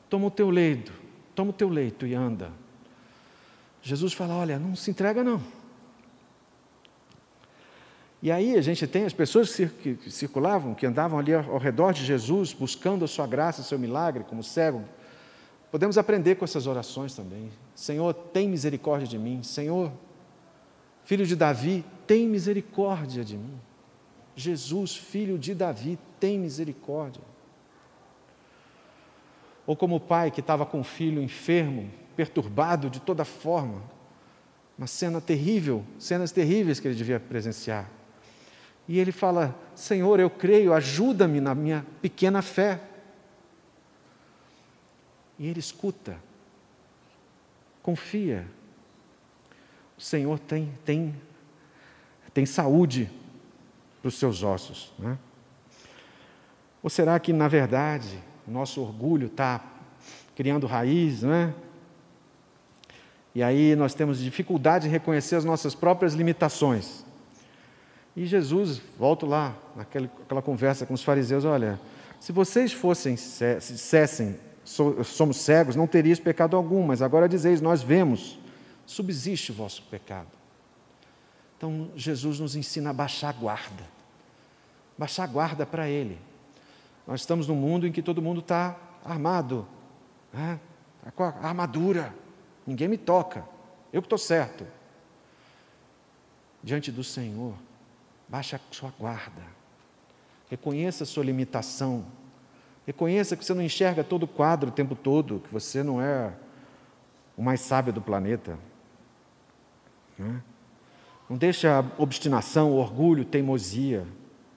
toma 0.09 0.29
o 0.29 0.31
teu 0.31 0.49
leito, 0.49 0.93
toma 1.35 1.51
o 1.51 1.53
teu 1.53 1.69
leito 1.69 2.07
e 2.07 2.15
anda. 2.15 2.51
Jesus 3.83 4.15
fala: 4.15 4.35
Olha, 4.35 4.59
não 4.59 4.75
se 4.75 4.91
entrega 4.91 5.23
não. 5.23 5.43
E 8.23 8.33
aí 8.33 8.57
a 8.57 8.63
gente 8.63 8.87
tem 8.87 9.05
as 9.05 9.13
pessoas 9.13 9.55
que 9.55 9.99
circulavam, 10.11 10.75
que 10.75 10.87
andavam 10.87 11.19
ali 11.19 11.35
ao 11.35 11.59
redor 11.59 11.93
de 11.93 12.03
Jesus, 12.03 12.55
buscando 12.55 13.05
a 13.05 13.09
sua 13.09 13.27
graça, 13.27 13.61
o 13.61 13.65
seu 13.65 13.79
milagre, 13.79 14.25
como 14.25 14.43
cego. 14.43 14.83
Podemos 15.71 15.99
aprender 15.99 16.37
com 16.37 16.45
essas 16.45 16.67
orações 16.67 17.15
também. 17.15 17.51
Senhor, 17.75 18.13
tem 18.13 18.49
misericórdia 18.49 19.07
de 19.07 19.19
mim. 19.19 19.43
Senhor, 19.43 19.93
filho 21.05 21.27
de 21.27 21.37
Davi, 21.37 21.85
tem 22.07 22.27
misericórdia 22.27 23.25
de 23.25 23.37
mim. 23.37 23.59
Jesus, 24.35 24.97
filho 24.97 25.39
de 25.39 25.55
Davi, 25.55 25.99
tem 26.19 26.39
misericórdia. 26.39 27.30
Ou 29.67 29.77
como 29.77 29.97
o 29.97 30.01
pai 30.01 30.31
que 30.31 30.41
estava 30.41 30.65
com 30.67 30.81
o 30.81 30.85
filho 30.85 31.23
enfermo, 31.23 31.91
perturbado 32.17 32.91
de 32.91 33.01
toda 33.01 33.25
forma, 33.25 33.83
uma 34.77 34.87
cena 34.87 35.21
terrível, 35.21 35.85
cenas 35.99 36.33
terríveis 36.33 36.81
que 36.81 36.89
ele 36.89 36.95
devia 36.95 37.21
presenciar. 37.21 37.89
E 38.89 38.99
ele 38.99 39.13
fala: 39.13 39.55
Senhor, 39.75 40.19
eu 40.19 40.31
creio, 40.31 40.73
ajuda-me 40.73 41.41
na 41.41 41.55
minha 41.55 41.87
pequena 42.01 42.43
fé. 42.43 42.81
E 45.39 45.47
ele 45.47 45.61
escuta, 45.61 46.19
confia. 47.83 48.47
O 49.97 50.01
Senhor 50.01 50.39
tem, 50.39 50.73
tem, 50.85 51.15
tem 52.33 52.47
saúde 52.47 53.11
para 54.01 54.09
os 54.09 54.19
seus 54.19 54.43
ossos. 54.43 54.93
Né? 54.99 55.19
Ou 56.83 56.89
será 56.89 57.19
que, 57.21 57.33
na 57.33 57.49
verdade, 57.49 58.19
o 58.51 58.53
nosso 58.53 58.81
orgulho 58.81 59.29
está 59.29 59.65
criando 60.35 60.67
raiz, 60.67 61.23
não 61.23 61.33
é? 61.33 61.55
E 63.33 63.45
aí 63.45 63.77
nós 63.77 63.95
temos 63.95 64.19
dificuldade 64.19 64.89
em 64.89 64.91
reconhecer 64.91 65.37
as 65.37 65.45
nossas 65.45 65.73
próprias 65.73 66.15
limitações. 66.15 67.05
E 68.17 68.27
Jesus, 68.27 68.83
volto 68.99 69.25
lá, 69.25 69.57
naquela 69.77 70.43
conversa 70.43 70.85
com 70.85 70.95
os 70.95 71.05
fariseus: 71.05 71.45
olha, 71.45 71.81
se 72.19 72.33
vocês 72.33 72.73
fossem, 72.73 73.17
se 73.17 73.57
dissessem, 73.61 74.37
somos 74.65 75.37
cegos, 75.37 75.77
não 75.77 75.87
terias 75.87 76.19
pecado 76.19 76.57
algum, 76.57 76.83
mas 76.83 77.03
agora 77.03 77.29
dizeis, 77.29 77.61
nós 77.61 77.83
vemos, 77.83 78.37
subsiste 78.85 79.53
o 79.53 79.55
vosso 79.55 79.85
pecado. 79.85 80.29
Então, 81.57 81.89
Jesus 81.95 82.41
nos 82.41 82.57
ensina 82.57 82.91
a 82.91 82.93
baixar 82.93 83.29
a 83.29 83.33
guarda, 83.33 83.85
baixar 84.99 85.23
a 85.23 85.29
guarda 85.29 85.65
para 85.65 85.89
Ele. 85.89 86.19
Nós 87.11 87.23
estamos 87.23 87.49
num 87.49 87.57
mundo 87.57 87.89
em 87.89 87.91
que 87.91 88.01
todo 88.01 88.23
mundo 88.23 88.39
está 88.39 88.79
armado, 89.05 89.67
né? 90.33 90.61
Tá 91.03 91.11
com 91.11 91.25
a 91.25 91.29
armadura, 91.43 92.15
ninguém 92.65 92.87
me 92.87 92.97
toca, 92.97 93.45
eu 93.93 94.01
que 94.01 94.07
estou 94.07 94.17
certo. 94.17 94.65
Diante 96.63 96.93
do 96.93 97.03
Senhor, 97.03 97.55
baixe 98.29 98.55
a 98.55 98.61
sua 98.71 98.93
guarda, 98.97 99.43
reconheça 100.49 101.03
a 101.03 101.07
sua 101.07 101.25
limitação, 101.25 102.05
reconheça 102.87 103.37
que 103.37 103.45
você 103.45 103.55
não 103.55 103.63
enxerga 103.63 104.05
todo 104.05 104.23
o 104.23 104.29
quadro 104.29 104.69
o 104.69 104.73
tempo 104.73 104.95
todo, 104.95 105.41
que 105.41 105.53
você 105.53 105.83
não 105.83 106.01
é 106.01 106.33
o 107.37 107.43
mais 107.43 107.61
sábio 107.61 107.93
do 107.93 108.01
planeta. 108.01 108.57
Né? 110.17 110.41
Não 111.29 111.37
deixe 111.37 111.67
a 111.67 111.85
obstinação, 111.99 112.71
o 112.71 112.77
orgulho, 112.77 113.25
teimosia. 113.25 114.07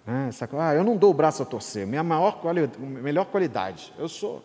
Né? 0.06 0.28
Essa, 0.30 0.50
ah, 0.60 0.74
eu 0.76 0.84
não 0.84 0.98
dou 0.98 1.12
o 1.12 1.14
braço 1.14 1.42
a 1.42 1.46
torcer, 1.46 1.88
minha 1.88 2.04
maior 2.04 2.42
quali 2.42 2.70
melhor 2.80 3.26
qualidade, 3.26 3.94
eu 3.98 4.10
sou. 4.10 4.44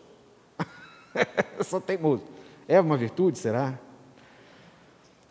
eu 1.58 1.64
sou 1.64 1.80
teimoso. 1.80 2.22
É 2.66 2.80
uma 2.80 2.96
virtude, 2.96 3.38
será? 3.38 3.74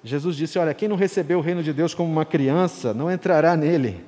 Jesus 0.03 0.35
disse: 0.35 0.59
Olha, 0.59 0.73
quem 0.73 0.89
não 0.89 0.95
recebeu 0.95 1.39
o 1.39 1.41
reino 1.41 1.63
de 1.63 1.71
Deus 1.71 1.93
como 1.93 2.11
uma 2.11 2.25
criança, 2.25 2.93
não 2.93 3.11
entrará 3.11 3.55
nele. 3.55 4.03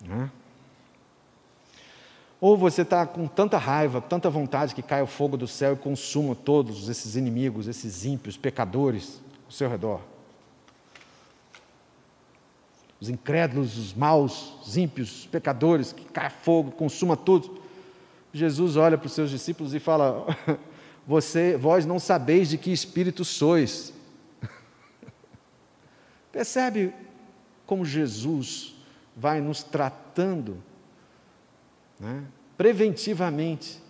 Né? 0.00 0.30
Ou 2.40 2.58
você 2.58 2.82
está 2.82 3.06
com 3.06 3.26
tanta 3.26 3.56
raiva, 3.56 4.02
tanta 4.02 4.28
vontade 4.28 4.74
que 4.74 4.82
caia 4.82 5.02
o 5.02 5.06
fogo 5.06 5.36
do 5.36 5.48
céu 5.48 5.72
e 5.72 5.76
consuma 5.76 6.34
todos 6.34 6.90
esses 6.90 7.16
inimigos, 7.16 7.66
esses 7.66 8.04
ímpios, 8.04 8.36
pecadores 8.36 9.22
ao 9.46 9.50
seu 9.50 9.68
redor. 9.68 10.00
Os 13.04 13.10
incrédulos, 13.10 13.76
os 13.76 13.92
maus, 13.92 14.54
os 14.66 14.78
ímpios, 14.78 15.20
os 15.20 15.26
pecadores, 15.26 15.92
que 15.92 16.06
caia 16.06 16.30
fogo, 16.30 16.70
consuma 16.70 17.14
tudo. 17.18 17.60
Jesus 18.32 18.76
olha 18.76 18.96
para 18.96 19.06
os 19.06 19.12
seus 19.12 19.28
discípulos 19.28 19.74
e 19.74 19.78
fala: 19.78 20.24
você, 21.06 21.54
vós 21.54 21.84
não 21.84 21.98
sabeis 21.98 22.48
de 22.48 22.56
que 22.56 22.72
espírito 22.72 23.22
sois. 23.22 23.92
Percebe 26.32 26.94
como 27.66 27.84
Jesus 27.84 28.74
vai 29.14 29.38
nos 29.38 29.62
tratando 29.62 30.56
né, 32.00 32.24
preventivamente 32.56 33.82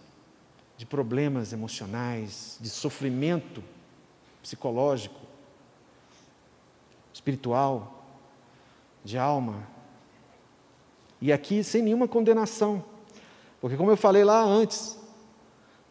de 0.76 0.84
problemas 0.84 1.52
emocionais, 1.52 2.58
de 2.60 2.68
sofrimento 2.68 3.62
psicológico, 4.42 5.20
espiritual, 7.12 7.93
de 9.05 9.18
alma. 9.18 9.66
E 11.20 11.32
aqui 11.32 11.62
sem 11.62 11.82
nenhuma 11.82 12.09
condenação, 12.09 12.84
porque 13.61 13.76
como 13.76 13.90
eu 13.90 13.96
falei 13.96 14.24
lá 14.24 14.42
antes, 14.42 14.98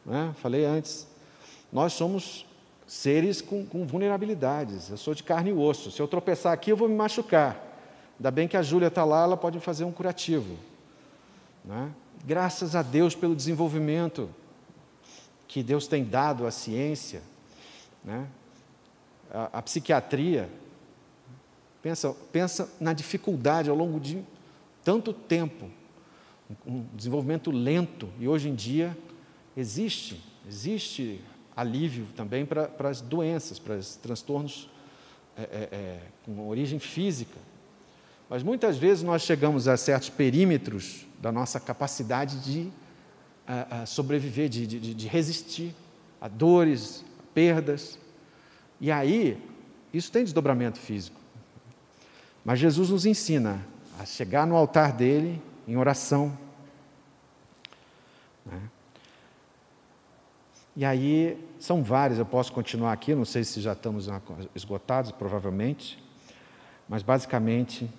né, 0.05 0.34
falei 0.38 0.66
antes, 0.66 1.07
nós 1.72 1.93
somos 1.93 2.45
seres 2.86 3.41
com, 3.41 3.66
com, 3.66 3.86
vulnerabilidades. 3.88 4.89
Eu 4.89 4.97
sou 4.97 5.16
de 5.16 5.24
carne 5.24 5.49
e 5.49 5.53
osso. 5.53 5.91
Se 5.91 5.99
eu 5.99 6.07
tropeçar 6.07 6.53
aqui, 6.53 6.72
eu 6.72 6.78
vou 6.78 6.88
me 6.88 6.95
machucar. 6.95 7.57
Ainda 8.20 8.30
bem 8.30 8.47
que 8.47 8.55
a 8.55 8.61
Júlia 8.61 8.88
está 8.88 9.03
lá, 9.03 9.24
ela 9.24 9.36
pode 9.36 9.59
fazer 9.59 9.84
um 9.84 9.91
curativo. 9.91 10.55
Né? 11.66 11.91
Graças 12.26 12.76
a 12.76 12.82
Deus 12.82 13.16
pelo 13.16 13.36
desenvolvimento 13.36 14.30
que 15.47 15.64
Deus 15.64 15.88
tem 15.88 16.03
dado 16.03 16.45
à 16.45 16.51
ciência, 16.51 17.22
né? 18.03 18.28
a, 19.32 19.57
a 19.57 19.61
psiquiatria. 19.61 20.49
Pensa, 21.84 22.16
pensa 22.32 22.74
na 22.80 22.94
dificuldade 22.94 23.70
ao 23.70 23.76
longo 23.76 24.00
de 24.00 24.24
tanto 24.86 25.12
tempo, 25.12 25.70
um 26.66 26.86
desenvolvimento 26.94 27.52
lento, 27.52 28.08
e 28.22 28.26
hoje 28.26 28.48
em 28.48 28.56
dia 28.56 28.98
existe, 29.56 30.24
existe 30.48 31.20
alívio 31.54 32.06
também 32.16 32.46
para, 32.46 32.70
para 32.70 32.88
as 32.88 33.02
doenças, 33.02 33.60
para 33.60 33.76
os 33.76 33.98
transtornos 33.98 34.70
é, 35.36 35.42
é, 35.42 35.46
é, 35.72 36.02
com 36.26 36.48
origem 36.48 36.80
física. 36.80 37.38
Mas 38.30 38.44
muitas 38.44 38.78
vezes 38.78 39.04
nós 39.04 39.24
chegamos 39.24 39.68
a 39.68 39.76
certos 39.76 40.10
perímetros 40.10 41.06
da 41.22 41.34
nossa 41.34 41.60
capacidade 41.60 42.40
de 42.40 42.72
a, 43.46 43.82
a 43.82 43.86
sobreviver, 43.86 44.48
de, 44.48 44.66
de, 44.66 44.94
de 44.94 45.08
resistir 45.10 45.76
a 46.22 46.30
dores, 46.30 47.04
a 47.20 47.24
perdas. 47.34 48.00
E 48.80 48.90
aí, 48.90 49.38
isso 49.94 50.10
tem 50.10 50.24
desdobramento 50.24 50.80
físico. 50.80 51.22
Mas 52.44 52.60
Jesus 52.60 52.89
nos 52.89 53.06
ensina 53.06 53.66
a 54.00 54.06
chegar 54.06 54.46
no 54.46 54.56
altar 54.56 54.91
dele 54.91 55.41
em 55.68 55.78
oração. 55.78 56.38
Né? 58.46 58.62
E 60.76 60.84
aí, 60.84 61.38
são 61.60 61.84
vários, 61.84 62.20
eu 62.20 62.26
posso 62.26 62.52
continuar 62.52 62.91
aqui, 62.91 63.14
não 63.14 63.26
sei 63.26 63.44
se 63.44 63.62
já 63.62 63.74
estamos 63.74 64.10
esgotados, 64.56 65.12
provavelmente, 65.12 66.04
mas 66.89 67.04
basicamente, 67.04 67.89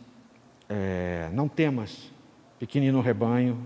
é, 0.68 1.30
não 1.32 1.48
temas, 1.48 2.10
pequenino 2.58 3.00
rebanho, 3.00 3.64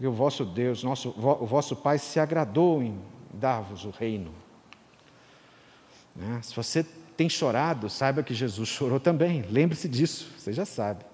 e 0.00 0.06
o 0.06 0.12
vosso 0.12 0.44
Deus, 0.44 0.82
nosso, 0.82 1.10
o 1.10 1.46
vosso 1.46 1.76
Pai 1.76 1.98
se 1.98 2.18
agradou 2.18 2.82
em 2.82 2.98
dar-vos 3.32 3.84
o 3.84 3.90
reino. 3.90 4.32
Né? 6.16 6.40
Se 6.42 6.54
você 6.54 6.84
tem 7.16 7.28
chorado, 7.28 7.88
saiba 7.88 8.22
que 8.22 8.34
Jesus 8.34 8.68
chorou 8.70 9.00
também, 9.00 9.42
lembre-se 9.42 9.88
disso, 9.88 10.30
você 10.38 10.52
já 10.52 10.64
sabe. 10.64 11.04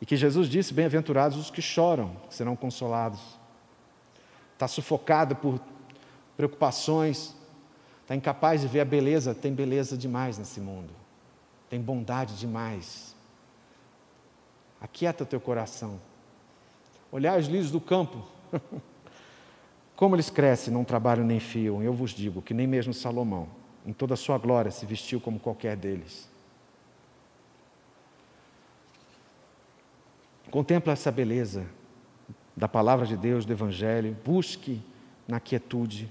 E 0.00 0.06
que 0.06 0.16
Jesus 0.16 0.48
disse: 0.48 0.74
Bem-aventurados 0.74 1.38
os 1.38 1.50
que 1.50 1.62
choram, 1.62 2.16
serão 2.28 2.54
consolados. 2.54 3.20
Está 4.52 4.68
sufocado 4.68 5.36
por 5.36 5.60
preocupações, 6.36 7.34
está 8.02 8.14
incapaz 8.14 8.60
de 8.60 8.68
ver 8.68 8.80
a 8.80 8.84
beleza, 8.84 9.34
tem 9.34 9.52
beleza 9.52 9.96
demais 9.96 10.38
nesse 10.38 10.60
mundo, 10.60 10.92
tem 11.68 11.80
bondade 11.80 12.36
demais. 12.36 13.14
Aquieta 14.80 15.24
o 15.24 15.26
teu 15.26 15.40
coração. 15.40 16.00
Olhar 17.10 17.38
os 17.38 17.46
lírios 17.46 17.70
do 17.70 17.80
campo, 17.80 18.22
como 19.96 20.14
eles 20.14 20.28
crescem, 20.28 20.72
não 20.72 20.84
trabalham 20.84 21.24
nem 21.24 21.40
fiam, 21.40 21.82
eu 21.82 21.92
vos 21.92 22.10
digo 22.10 22.42
que 22.42 22.52
nem 22.52 22.66
mesmo 22.66 22.92
Salomão, 22.92 23.48
em 23.86 23.92
toda 23.92 24.14
a 24.14 24.16
sua 24.16 24.36
glória, 24.36 24.70
se 24.70 24.84
vestiu 24.84 25.20
como 25.20 25.38
qualquer 25.38 25.76
deles. 25.76 26.28
Contempla 30.50 30.92
essa 30.92 31.10
beleza 31.10 31.66
da 32.56 32.66
palavra 32.66 33.06
de 33.06 33.16
Deus, 33.16 33.44
do 33.46 33.52
Evangelho, 33.52 34.16
busque 34.24 34.80
na 35.28 35.38
quietude 35.38 36.10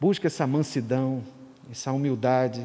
Busca 0.00 0.28
essa 0.28 0.46
mansidão, 0.46 1.22
essa 1.70 1.92
humildade, 1.92 2.64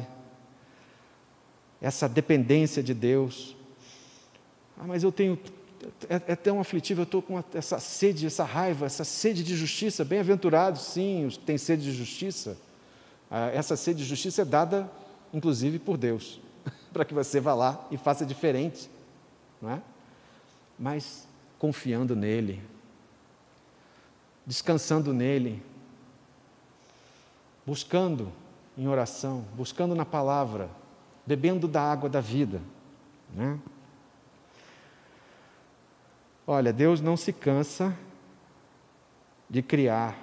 essa 1.82 2.08
dependência 2.08 2.82
de 2.82 2.94
Deus. 2.94 3.54
Ah, 4.78 4.86
mas 4.86 5.02
eu 5.02 5.12
tenho. 5.12 5.38
É, 6.08 6.32
é 6.32 6.36
tão 6.36 6.58
aflitivo, 6.58 7.02
eu 7.02 7.04
estou 7.04 7.20
com 7.20 7.42
essa 7.52 7.78
sede, 7.78 8.26
essa 8.26 8.42
raiva, 8.42 8.86
essa 8.86 9.04
sede 9.04 9.44
de 9.44 9.54
justiça. 9.54 10.02
Bem-aventurados, 10.02 10.80
sim, 10.80 11.26
os 11.26 11.36
que 11.36 11.44
têm 11.44 11.58
sede 11.58 11.84
de 11.84 11.92
justiça. 11.92 12.56
Ah, 13.30 13.48
essa 13.48 13.76
sede 13.76 13.98
de 13.98 14.04
justiça 14.04 14.42
é 14.42 14.44
dada, 14.44 14.90
inclusive, 15.32 15.78
por 15.78 15.96
Deus, 15.96 16.40
para 16.92 17.04
que 17.04 17.14
você 17.14 17.40
vá 17.40 17.54
lá 17.54 17.86
e 17.90 17.96
faça 17.96 18.24
diferente, 18.24 18.90
não 19.60 19.70
é? 19.70 19.82
Mas 20.78 21.26
confiando 21.58 22.14
nele, 22.14 22.62
descansando 24.44 25.12
nele, 25.12 25.62
buscando 27.64 28.32
em 28.76 28.86
oração, 28.86 29.44
buscando 29.54 29.94
na 29.94 30.04
palavra, 30.04 30.68
bebendo 31.26 31.66
da 31.66 31.82
água 31.82 32.08
da 32.08 32.20
vida. 32.20 32.60
Né? 33.34 33.58
Olha, 36.46 36.72
Deus 36.72 37.00
não 37.00 37.16
se 37.16 37.32
cansa 37.32 37.96
de 39.48 39.62
criar 39.62 40.16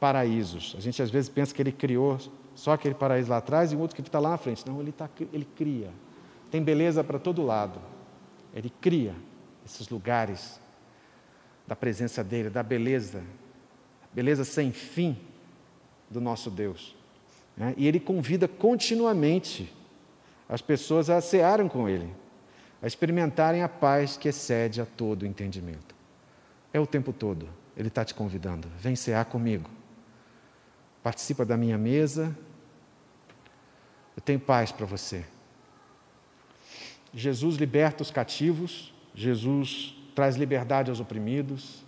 paraísos. 0.00 0.74
A 0.78 0.80
gente 0.80 1.02
às 1.02 1.10
vezes 1.10 1.28
pensa 1.28 1.54
que 1.54 1.60
Ele 1.60 1.72
criou 1.72 2.18
só 2.58 2.72
aquele 2.72 2.96
paraíso 2.96 3.30
lá 3.30 3.36
atrás 3.36 3.70
e 3.70 3.76
o 3.76 3.78
outro 3.78 3.94
que 3.94 4.02
está 4.02 4.18
lá 4.18 4.30
na 4.30 4.36
frente. 4.36 4.66
Não, 4.66 4.80
Ele, 4.80 4.90
tá, 4.90 5.08
ele 5.32 5.46
cria. 5.56 5.92
Tem 6.50 6.60
beleza 6.60 7.04
para 7.04 7.16
todo 7.16 7.40
lado. 7.40 7.80
Ele 8.52 8.68
cria 8.80 9.14
esses 9.64 9.88
lugares 9.88 10.60
da 11.68 11.76
presença 11.76 12.24
dEle, 12.24 12.50
da 12.50 12.64
beleza, 12.64 13.22
beleza 14.12 14.44
sem 14.44 14.72
fim 14.72 15.16
do 16.10 16.20
nosso 16.20 16.50
Deus. 16.50 16.96
Né? 17.56 17.74
E 17.76 17.86
Ele 17.86 18.00
convida 18.00 18.48
continuamente 18.48 19.72
as 20.48 20.60
pessoas 20.60 21.08
a 21.08 21.20
cearem 21.20 21.68
com 21.68 21.88
Ele, 21.88 22.12
a 22.82 22.88
experimentarem 22.88 23.62
a 23.62 23.68
paz 23.68 24.16
que 24.16 24.28
excede 24.28 24.80
a 24.80 24.84
todo 24.84 25.24
entendimento. 25.24 25.94
É 26.72 26.80
o 26.80 26.86
tempo 26.88 27.12
todo, 27.12 27.48
Ele 27.76 27.86
está 27.86 28.04
te 28.04 28.14
convidando, 28.14 28.66
vem 28.80 28.96
cear 28.96 29.26
comigo. 29.26 29.70
Participa 31.04 31.44
da 31.44 31.56
minha 31.56 31.78
mesa, 31.78 32.36
eu 34.18 34.20
tenho 34.20 34.40
paz 34.40 34.72
para 34.72 34.84
você. 34.84 35.24
Jesus 37.14 37.54
liberta 37.54 38.02
os 38.02 38.10
cativos, 38.10 38.92
Jesus 39.14 39.94
traz 40.12 40.34
liberdade 40.34 40.90
aos 40.90 40.98
oprimidos. 40.98 41.84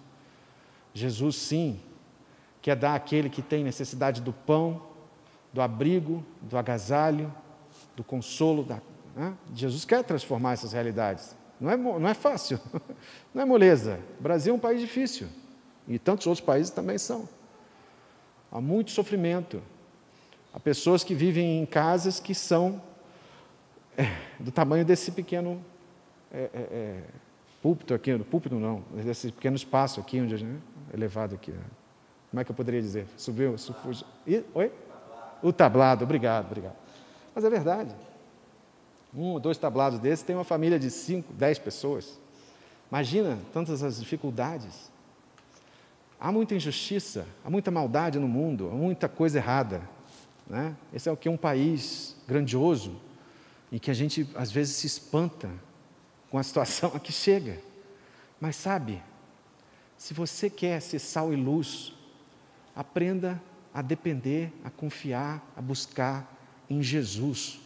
Jesus, 0.94 1.34
sim, 1.34 1.80
quer 2.62 2.76
dar 2.76 2.94
àquele 2.94 3.28
que 3.28 3.42
tem 3.42 3.64
necessidade 3.64 4.20
do 4.20 4.32
pão, 4.32 4.80
do 5.52 5.60
abrigo, 5.60 6.24
do 6.40 6.56
agasalho, 6.56 7.34
do 7.96 8.04
consolo. 8.04 8.62
Da, 8.62 8.80
né? 9.16 9.34
Jesus 9.52 9.84
quer 9.84 10.04
transformar 10.04 10.52
essas 10.52 10.72
realidades. 10.72 11.34
Não 11.60 11.68
é, 11.68 11.76
não 11.76 12.08
é 12.08 12.14
fácil, 12.14 12.60
não 13.34 13.42
é 13.42 13.44
moleza. 13.44 13.98
O 14.20 14.22
Brasil 14.22 14.54
é 14.54 14.56
um 14.56 14.60
país 14.60 14.80
difícil 14.80 15.26
e 15.88 15.98
tantos 15.98 16.28
outros 16.28 16.46
países 16.46 16.70
também 16.70 16.96
são. 16.96 17.28
Há 18.52 18.60
muito 18.60 18.92
sofrimento. 18.92 19.60
Há 20.52 20.58
pessoas 20.58 21.04
que 21.04 21.14
vivem 21.14 21.60
em 21.60 21.66
casas 21.66 22.18
que 22.18 22.34
são 22.34 22.82
é, 23.96 24.04
do 24.38 24.50
tamanho 24.50 24.84
desse 24.84 25.12
pequeno 25.12 25.64
é, 26.32 26.50
é, 26.52 26.60
é 26.60 27.02
púlpito 27.62 27.94
aqui, 27.94 28.18
púlpito 28.18 28.54
não, 28.56 28.82
desse 28.92 29.30
pequeno 29.30 29.56
espaço 29.56 30.00
aqui, 30.00 30.20
onde 30.20 30.42
né, 30.44 30.58
elevado 30.92 31.34
aqui. 31.34 31.52
Né? 31.52 31.62
Como 32.30 32.40
é 32.40 32.44
que 32.44 32.50
eu 32.50 32.54
poderia 32.54 32.80
dizer? 32.80 33.06
Subiu, 33.16 33.58
subiu. 33.58 34.04
Oi? 34.54 34.72
O 35.42 35.52
tablado, 35.52 36.04
obrigado, 36.04 36.46
obrigado. 36.46 36.76
Mas 37.34 37.44
é 37.44 37.50
verdade. 37.50 37.94
Um 39.14 39.32
ou 39.32 39.40
dois 39.40 39.58
tablados 39.58 39.98
desses 39.98 40.24
tem 40.24 40.36
uma 40.36 40.44
família 40.44 40.78
de 40.78 40.90
cinco, 40.90 41.32
dez 41.32 41.58
pessoas. 41.58 42.18
Imagina 42.90 43.38
tantas 43.52 43.82
as 43.82 43.98
dificuldades. 43.98 44.90
Há 46.20 46.30
muita 46.30 46.54
injustiça, 46.54 47.26
há 47.44 47.50
muita 47.50 47.70
maldade 47.70 48.18
no 48.18 48.28
mundo, 48.28 48.68
há 48.70 48.74
muita 48.74 49.08
coisa 49.08 49.38
errada. 49.38 49.80
Né? 50.50 50.76
Esse 50.92 51.08
é 51.08 51.12
o 51.12 51.16
que 51.16 51.28
é 51.28 51.30
um 51.30 51.36
país 51.36 52.16
grandioso 52.26 53.00
e 53.70 53.78
que 53.78 53.88
a 53.88 53.94
gente 53.94 54.28
às 54.34 54.50
vezes 54.50 54.74
se 54.74 54.86
espanta 54.88 55.48
com 56.28 56.36
a 56.36 56.42
situação 56.42 56.90
a 56.92 56.98
que 56.98 57.12
chega. 57.12 57.60
Mas 58.40 58.56
sabe, 58.56 59.00
se 59.96 60.12
você 60.12 60.50
quer 60.50 60.82
ser 60.82 60.98
sal 60.98 61.32
e 61.32 61.36
luz, 61.36 61.94
aprenda 62.74 63.40
a 63.72 63.80
depender, 63.80 64.52
a 64.64 64.70
confiar, 64.70 65.40
a 65.56 65.62
buscar 65.62 66.36
em 66.68 66.82
Jesus. 66.82 67.60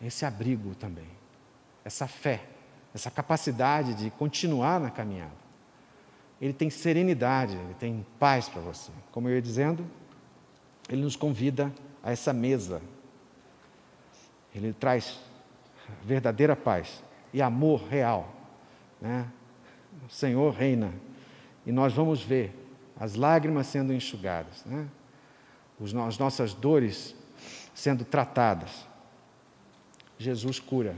Esse 0.00 0.24
abrigo 0.24 0.76
também, 0.76 1.08
essa 1.84 2.06
fé, 2.06 2.44
essa 2.94 3.10
capacidade 3.10 3.94
de 3.94 4.10
continuar 4.10 4.78
na 4.78 4.90
caminhada. 4.90 5.42
Ele 6.40 6.52
tem 6.52 6.70
serenidade, 6.70 7.56
ele 7.56 7.74
tem 7.74 8.06
paz 8.20 8.48
para 8.48 8.60
você. 8.60 8.92
Como 9.10 9.28
eu 9.28 9.34
ia 9.34 9.42
dizendo, 9.42 9.84
ele 10.88 11.02
nos 11.02 11.16
convida 11.16 11.72
a 12.02 12.10
essa 12.10 12.32
mesa. 12.32 12.82
Ele 14.54 14.72
traz 14.72 15.18
verdadeira 16.04 16.54
paz 16.54 17.02
e 17.32 17.40
amor 17.40 17.84
real. 17.88 18.32
Né? 19.00 19.26
O 20.08 20.12
Senhor 20.12 20.52
reina 20.52 20.92
e 21.64 21.72
nós 21.72 21.92
vamos 21.92 22.22
ver 22.22 22.54
as 22.98 23.14
lágrimas 23.14 23.66
sendo 23.66 23.92
enxugadas, 23.92 24.64
né? 24.64 24.88
as 26.06 26.18
nossas 26.18 26.54
dores 26.54 27.14
sendo 27.74 28.04
tratadas. 28.04 28.86
Jesus 30.18 30.60
cura. 30.60 30.94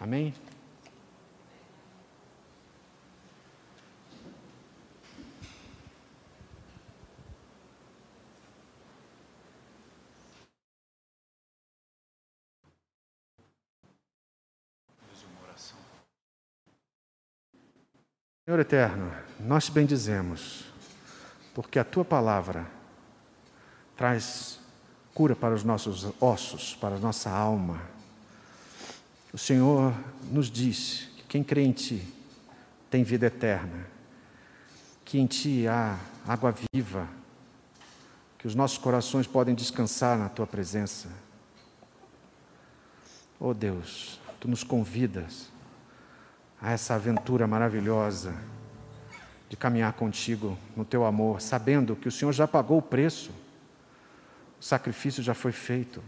Amém? 0.00 0.32
Senhor 18.44 18.60
eterno, 18.60 19.10
nós 19.40 19.64
te 19.64 19.70
bendizemos 19.72 20.66
porque 21.54 21.78
a 21.78 21.84
tua 21.84 22.04
palavra 22.04 22.66
traz 23.96 24.60
cura 25.14 25.34
para 25.34 25.54
os 25.54 25.64
nossos 25.64 26.12
ossos, 26.20 26.76
para 26.76 26.96
a 26.96 26.98
nossa 26.98 27.30
alma. 27.30 27.80
O 29.32 29.38
Senhor 29.38 29.94
nos 30.30 30.50
diz 30.50 31.08
que 31.16 31.22
quem 31.22 31.42
crê 31.42 31.62
em 31.62 31.72
ti 31.72 32.06
tem 32.90 33.02
vida 33.02 33.24
eterna, 33.28 33.86
que 35.06 35.18
em 35.18 35.26
ti 35.26 35.66
há 35.66 35.98
água 36.28 36.54
viva, 36.74 37.08
que 38.36 38.46
os 38.46 38.54
nossos 38.54 38.76
corações 38.76 39.26
podem 39.26 39.54
descansar 39.54 40.18
na 40.18 40.28
tua 40.28 40.46
presença. 40.46 41.08
Oh 43.40 43.54
Deus, 43.54 44.20
tu 44.38 44.48
nos 44.48 44.62
convidas 44.62 45.53
a 46.64 46.72
essa 46.72 46.94
aventura 46.94 47.46
maravilhosa 47.46 48.34
de 49.50 49.56
caminhar 49.56 49.92
contigo 49.92 50.56
no 50.74 50.82
teu 50.82 51.04
amor, 51.04 51.42
sabendo 51.42 51.94
que 51.94 52.08
o 52.08 52.10
Senhor 52.10 52.32
já 52.32 52.48
pagou 52.48 52.78
o 52.78 52.82
preço, 52.82 53.30
o 54.58 54.64
sacrifício 54.64 55.22
já 55.22 55.34
foi 55.34 55.52
feito, 55.52 56.02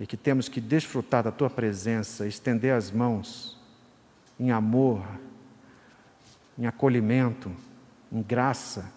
e 0.00 0.06
que 0.06 0.16
temos 0.16 0.48
que 0.48 0.58
desfrutar 0.58 1.22
da 1.22 1.30
tua 1.30 1.50
presença, 1.50 2.26
estender 2.26 2.72
as 2.72 2.90
mãos 2.90 3.60
em 4.38 4.50
amor, 4.50 5.04
em 6.58 6.64
acolhimento, 6.64 7.54
em 8.10 8.22
graça, 8.22 8.90